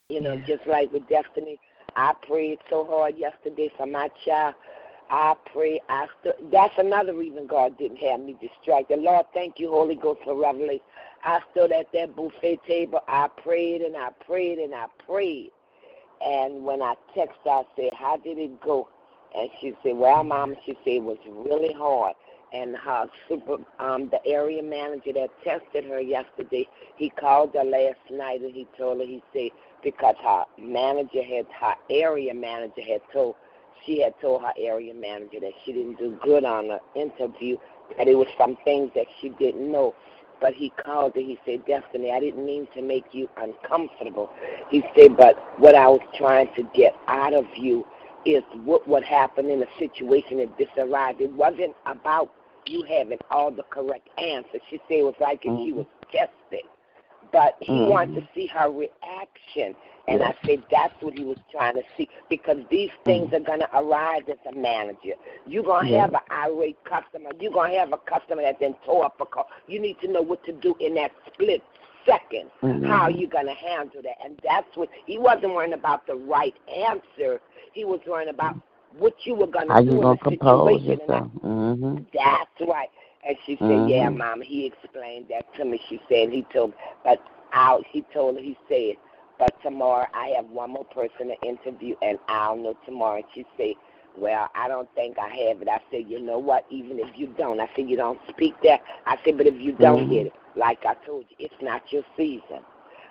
[0.10, 1.60] You know, just like with Destiny,
[1.96, 4.56] I prayed so hard yesterday for my child.
[5.12, 5.80] I pray.
[5.88, 9.00] I st- That's another reason God didn't have me distracted.
[9.00, 10.82] Lord, thank you, Holy Ghost, for revelation.
[11.24, 13.02] I stood at that buffet table.
[13.08, 15.52] I prayed and I prayed and I prayed.
[16.26, 18.88] And when I texted, I said, "How did it go?"
[19.36, 22.16] And she said, "Well, Mom," she said, "it was really hard."
[22.52, 28.00] And her super, um, the area manager that tested her yesterday, he called her last
[28.10, 29.52] night and he told her, he said,
[29.84, 33.36] because her manager had her area manager had told
[33.86, 37.58] she had told her area manager that she didn't do good on the interview,
[37.98, 39.96] that it was some things that she didn't know.
[40.42, 44.30] But he called her, he said, Destiny, I didn't mean to make you uncomfortable.
[44.70, 47.86] He said, but what I was trying to get out of you
[48.26, 51.22] is what would happen in a situation if this arrived.
[51.22, 52.32] It wasn't about
[52.66, 54.62] you having all the correct answers.
[54.70, 55.78] She said it was like if she mm-hmm.
[55.78, 56.66] was tested
[57.32, 57.92] but he mm-hmm.
[57.92, 59.76] wanted to see her reaction.
[60.08, 63.36] And I said that's what he was trying to see because these things mm-hmm.
[63.36, 65.14] are going to arise as a manager.
[65.46, 66.02] You're going to yeah.
[66.02, 67.30] have an irate customer.
[67.40, 69.46] You're going to have a customer that then tore up a car.
[69.68, 71.62] You need to know what to do in that split
[72.08, 72.50] second.
[72.64, 72.86] Mm-hmm.
[72.86, 74.16] How are you going to handle that?
[74.24, 77.40] And that's what he wasn't worrying about the right answer.
[77.74, 78.56] He was worrying about
[78.98, 81.00] what you were going to do in the situation.
[81.08, 81.96] Mm-hmm.
[82.14, 82.90] That's right.
[83.28, 83.90] And she said, mm-hmm.
[83.90, 85.82] "Yeah, Mama." He explained that to me.
[85.90, 87.20] She said he told, but
[87.54, 87.84] out.
[87.92, 88.42] He told her.
[88.42, 88.96] He said,
[89.38, 93.46] "But tomorrow I have one more person to interview, and I'll know tomorrow." And she
[93.58, 93.76] said,
[94.18, 96.66] "Well, I don't think I have it." I said, "You know what?
[96.70, 98.82] Even if you don't, I said you don't speak that.
[99.06, 100.14] I said, but if you don't mm-hmm.
[100.14, 102.62] get it, like I told you, it's not your season."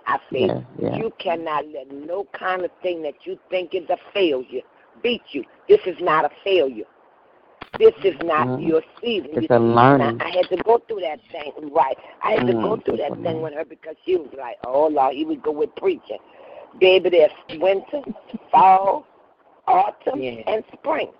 [0.06, 0.96] I said, yeah, yeah.
[0.96, 4.62] "You cannot let no kind of thing that you think is a failure
[5.02, 5.44] beat you.
[5.68, 6.86] This is not a failure."
[7.78, 8.66] This is not mm-hmm.
[8.66, 9.30] your season.
[9.32, 10.20] It's a learning.
[10.20, 11.96] I had to go through that thing, right?
[12.22, 12.46] I had mm-hmm.
[12.48, 12.82] to go mm-hmm.
[12.82, 15.74] through that thing with her because she was like, "Oh Lord, he would go with
[15.76, 16.18] preaching."
[16.80, 18.02] Baby, there's winter,
[18.50, 19.06] fall,
[19.66, 20.42] autumn, yeah.
[20.46, 21.10] and spring.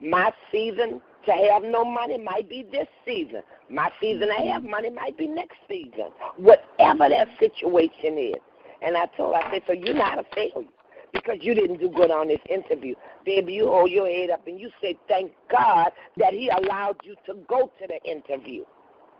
[0.00, 3.42] My season to have no money might be this season.
[3.68, 4.70] My season to have mm-hmm.
[4.70, 6.10] money might be next season.
[6.36, 8.40] Whatever that situation is.
[8.82, 10.68] And I told her, I said, so you're not a failure
[11.12, 12.94] because you didn't do good on this interview.
[13.24, 17.14] Baby, you hold your head up and you say, thank God that He allowed you
[17.26, 18.64] to go to the interview.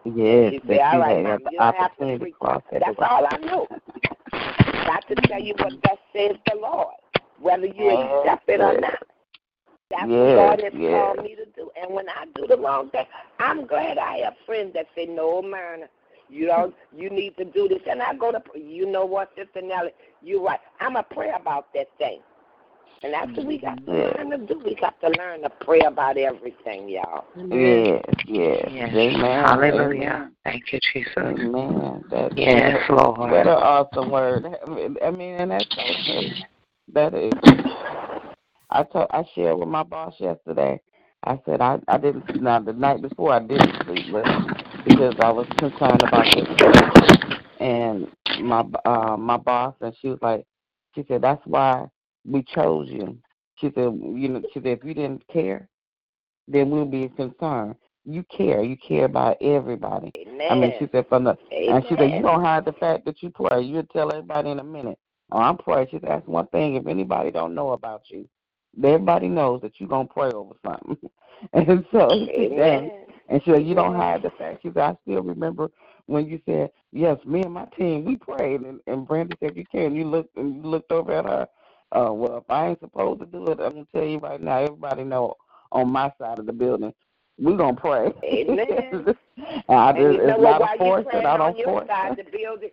[0.05, 2.34] Yes, You say, all right, Mom, you don't have to opportunity to preach.
[2.41, 3.66] cross that That's all I know.
[4.86, 6.95] Got to tell you what that says the Lord,
[7.38, 9.03] whether you accept it or not.
[9.91, 10.91] That's what Yes, God has yes.
[10.91, 11.70] called me to do.
[11.80, 13.07] And when I do the wrong thing,
[13.41, 15.88] I'm glad I have friends that say, No, man,
[16.31, 17.81] you don't you need to do this.
[17.91, 20.61] And I go to you know what, Sister Nellie, you're right.
[20.81, 22.20] I'm a pray about that thing.
[23.03, 24.14] And that's what we got to Yes.
[24.18, 24.61] learn to do.
[24.64, 27.24] We got to learn to pray about everything, y'all.
[27.35, 28.68] Yes, yes.
[28.70, 28.95] Yes.
[28.95, 29.45] Amen.
[29.45, 30.03] Hallelujah.
[30.03, 30.37] Amen.
[30.45, 31.14] Thank you, Jesus.
[31.16, 32.05] Amen.
[32.11, 33.33] That, Yes, What Lord.
[33.33, 34.47] an awesome word.
[35.03, 36.31] I mean, and that's so true.
[36.93, 37.33] That is.
[38.70, 40.81] I told, I shared with my boss yesterday.
[41.24, 42.41] I said I, I didn't.
[42.41, 44.47] Now the night before I didn't sleep well
[44.87, 47.39] because I was concerned about this.
[47.61, 48.09] And
[48.41, 50.45] my uh my boss and she was like,
[50.95, 51.87] she said that's why
[52.24, 53.18] we chose you.
[53.57, 55.68] She said you know she said if you didn't care,
[56.49, 57.76] then we'll be concerned.
[58.05, 58.62] You care.
[58.62, 60.11] You care about everybody.
[60.18, 60.49] Amen.
[60.51, 63.22] I mean, she said from the and she said, You don't hide the fact that
[63.22, 63.62] you pray.
[63.62, 64.99] You'll tell everybody in a minute.
[65.31, 65.89] Oh, I'm praying.
[65.91, 66.76] She said, That's one thing.
[66.76, 68.28] If anybody don't know about you,
[68.83, 70.97] everybody knows that you're going to pray over something.
[71.53, 72.91] and so, Amen.
[73.31, 74.64] And said, You don't hide the fact.
[74.64, 75.70] Said, I still remember
[76.07, 78.62] when you said, Yes, me and my team, we prayed.
[78.62, 79.97] And, and Brandy said, You can.
[79.97, 81.49] You looked, and you looked over at her.
[81.93, 84.41] Uh, well, if I ain't supposed to do it, I'm going to tell you right
[84.43, 85.37] now, everybody know
[85.72, 86.93] on my side of the building,
[87.39, 88.12] we're going to pray.
[88.24, 89.16] Amen.
[89.68, 90.61] I just, you know it's what?
[90.61, 91.87] not a you force that I on don't force.
[91.89, 92.70] side the building,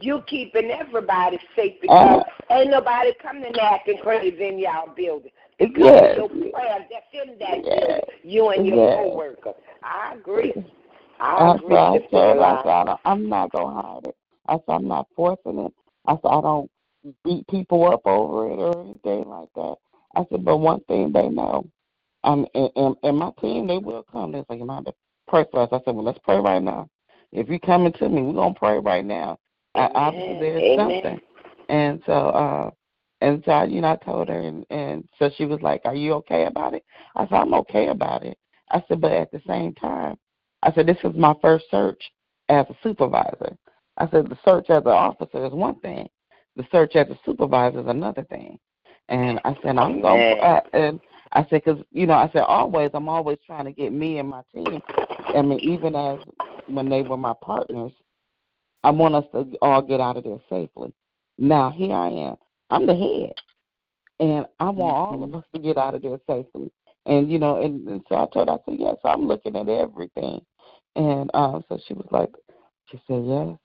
[0.00, 5.30] you keeping everybody safe Uh, because ain't nobody coming and acting crazy in y'all building.
[5.62, 6.10] Because Yes.
[6.10, 7.80] of your prayers that's that Yes.
[7.80, 8.94] building, you and your Yes.
[8.96, 9.54] co-workers.
[9.82, 10.52] I agree.
[11.20, 12.62] I agree, I Sister I Yolanda.
[12.62, 14.16] said, I don't, I'm not going to hide it.
[14.48, 15.72] I said, I'm not forcing it.
[16.06, 16.70] I said, I don't
[17.24, 19.76] beat people up over it or anything like that.
[20.16, 21.64] I said, but one thing they know,
[22.24, 24.32] um, and, and, and my team, they will come.
[24.32, 24.92] They're like, you know, to
[25.28, 25.68] pray for us.
[25.72, 26.88] I said, well, let's pray right now.
[27.32, 29.38] If you coming to me, we're going to pray right now.
[29.74, 30.40] I, obviously, Amen.
[30.40, 31.02] there's Amen.
[31.02, 31.20] something.
[31.68, 32.70] And so, uh,
[33.22, 35.94] and so, I, you know, I told her, and, and so she was like, are
[35.94, 36.84] you okay about it?
[37.14, 38.36] I said, I'm okay about it.
[38.70, 40.16] I said, but at the same time,
[40.62, 42.02] I said, this is my first search
[42.48, 43.56] as a supervisor.
[43.96, 46.08] I said, the search as an officer is one thing.
[46.56, 48.58] The search as a supervisor is another thing.
[49.08, 51.00] And I said, I'm going to, and
[51.32, 54.28] I said, because, you know, I said, always, I'm always trying to get me and
[54.28, 54.80] my team.
[55.34, 56.18] I mean, even as
[56.66, 57.92] when they were my partners,
[58.84, 60.92] I want us to all get out of there safely.
[61.38, 62.36] Now, here I am.
[62.72, 63.32] I'm the head.
[64.18, 66.70] And I want all of us to get out of there safely.
[67.06, 69.68] And, you know, and, and so I told her, I said, yes, I'm looking at
[69.68, 70.40] everything.
[70.96, 72.30] And uh, so she was like,
[72.90, 73.58] she said, yes.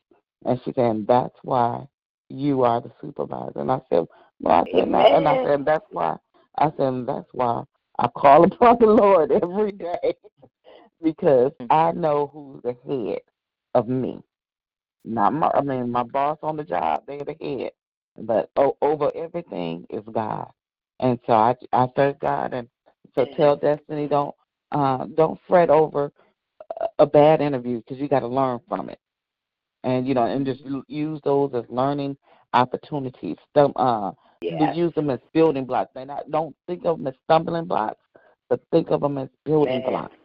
[0.46, 1.86] And she said, and that's why
[2.30, 3.60] you are the supervisor.
[3.60, 4.06] And I said,
[4.40, 6.18] well, I said, and I, and I said, that's why.
[6.58, 7.64] I said, and that's why
[8.00, 10.16] I call upon the Lord every day
[11.02, 13.20] because I know who's the head
[13.74, 14.20] of me.
[15.06, 17.72] Not my, I mean, my boss on the job, they're the head.
[18.18, 18.50] But
[18.82, 20.50] over everything is God.
[21.00, 22.54] And so I, I thank God.
[22.54, 22.68] And
[23.16, 24.36] so tell Destiny, don't,
[24.72, 26.12] uh, don't fret over
[27.00, 29.00] a- bad interview because you got to learn from it.
[29.84, 32.18] And, you know, and just use those as learning
[32.54, 33.38] opportunities.
[33.56, 34.12] Stum- Uh,
[34.42, 34.76] Yes.
[34.76, 35.92] use them as building blocks.
[35.96, 38.02] Not, don't think of them as stumbling blocks,
[38.50, 39.90] but think of them as building Amen.
[39.90, 40.16] blocks.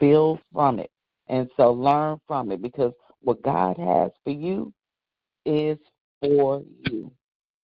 [0.00, 0.90] Build from it.
[1.28, 4.72] And so learn from it because what God has for you
[5.46, 5.78] is
[6.20, 7.10] for you.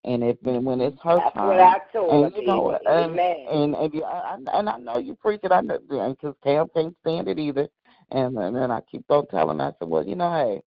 [0.05, 3.12] And if and when it's her That's time, what I told and you know, and
[3.12, 3.46] Amen.
[3.51, 5.53] and and, you, I, and I know you preach it.
[5.53, 7.68] I know because Cam can't stand it either.
[8.11, 9.59] And and then I keep on telling.
[9.59, 10.62] her, I said, well, you know, hey,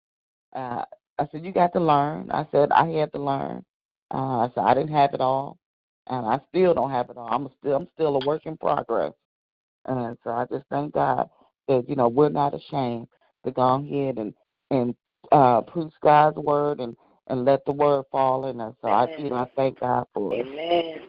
[0.58, 0.84] uh,
[1.18, 2.30] I said you got to learn.
[2.32, 3.64] I said I had to learn.
[4.12, 5.58] Uh, I said I didn't have it all,
[6.08, 7.28] and I still don't have it all.
[7.30, 9.12] I'm still I'm still a work in progress.
[9.86, 11.28] And so I just thank God
[11.68, 13.06] that you know we're not ashamed
[13.44, 14.34] to go ahead and
[14.70, 14.94] and
[15.32, 16.96] uh, preach God's word and
[17.30, 18.74] and let the word fall in us.
[18.82, 20.46] So I you know I thank God for it.
[20.46, 21.00] Amen.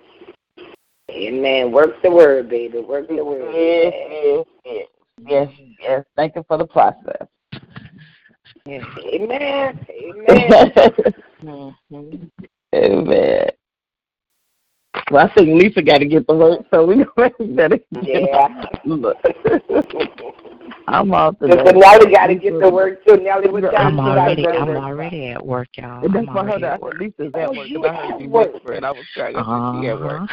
[1.09, 1.71] Amen.
[1.71, 2.79] Work the word, baby.
[2.79, 3.53] Work the word.
[3.53, 4.87] Yes, yes, yes,
[5.27, 5.49] yes,
[5.81, 6.05] yes.
[6.15, 7.27] Thank you for the process.
[8.67, 8.87] Amen.
[10.29, 10.55] Amen.
[11.43, 11.95] Mm-hmm.
[11.95, 12.31] Amen.
[12.73, 13.49] Amen.
[15.09, 17.03] Well, I think Lisa got to get the work, so we
[17.55, 18.47] better get Yeah.
[18.85, 19.17] Look,
[20.87, 21.71] I'm off Sister today.
[21.79, 23.17] Nellie got to get to work too.
[23.17, 24.77] Nellie, what time I'm got already to I'm work?
[24.77, 26.03] already at work, y'all.
[26.05, 26.93] And that's I'm why I heard already at work.
[26.99, 28.53] Lisa's at Oh, work, you and I heard at you work.
[28.53, 28.83] whispering.
[28.83, 30.05] I was trying to see she at uh-huh.
[30.05, 30.29] work.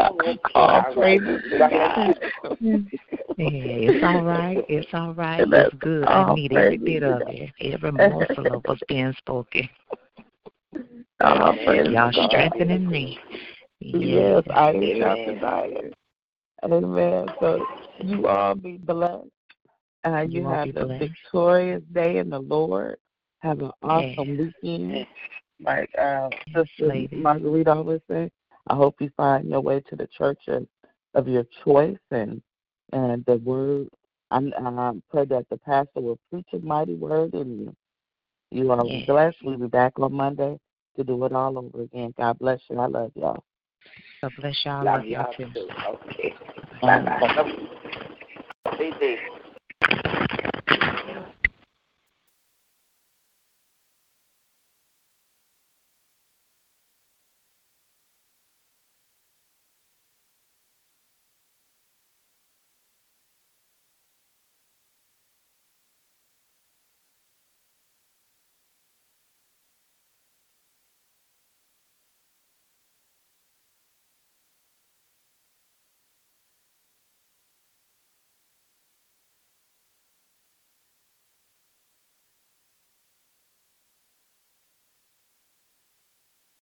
[0.00, 0.40] Oh, okay.
[0.54, 0.94] All All right.
[0.94, 2.14] praises to God.
[3.36, 4.64] Yeah, it's all right.
[4.68, 5.40] It's all right.
[5.52, 6.04] It's good.
[6.04, 7.50] I all need every praises bit of it.
[7.60, 9.68] Every morsel of what's being spoken.
[11.20, 12.30] Praises Y'all God.
[12.30, 13.18] strengthening me.
[13.80, 15.94] Yes, I am sharpened.
[16.64, 17.26] Amen.
[17.40, 17.66] So
[18.00, 19.28] you all be blessed.
[20.06, 22.96] Uh, you, you have a victorious day in the Lord.
[23.40, 24.52] Have an awesome yes.
[24.62, 25.06] weekend.
[25.60, 27.16] Like uh, Sister Lady.
[27.16, 30.66] Marguerite always I hope you find your way to the church of,
[31.14, 32.42] of your choice and
[32.92, 33.88] and the word.
[34.30, 34.40] I
[35.10, 37.76] pray that the pastor will preach a mighty word in you.
[38.50, 39.06] You are yes.
[39.06, 39.36] blessed.
[39.42, 40.58] We'll be back on Monday
[40.96, 42.14] to do it all over again.
[42.16, 42.78] God bless you.
[42.78, 43.42] I love y'all.
[44.22, 44.84] God bless y'all.
[44.84, 45.46] Love, love y'all too.
[45.52, 45.68] too.
[45.88, 46.34] Okay.
[46.80, 47.20] Bye bye.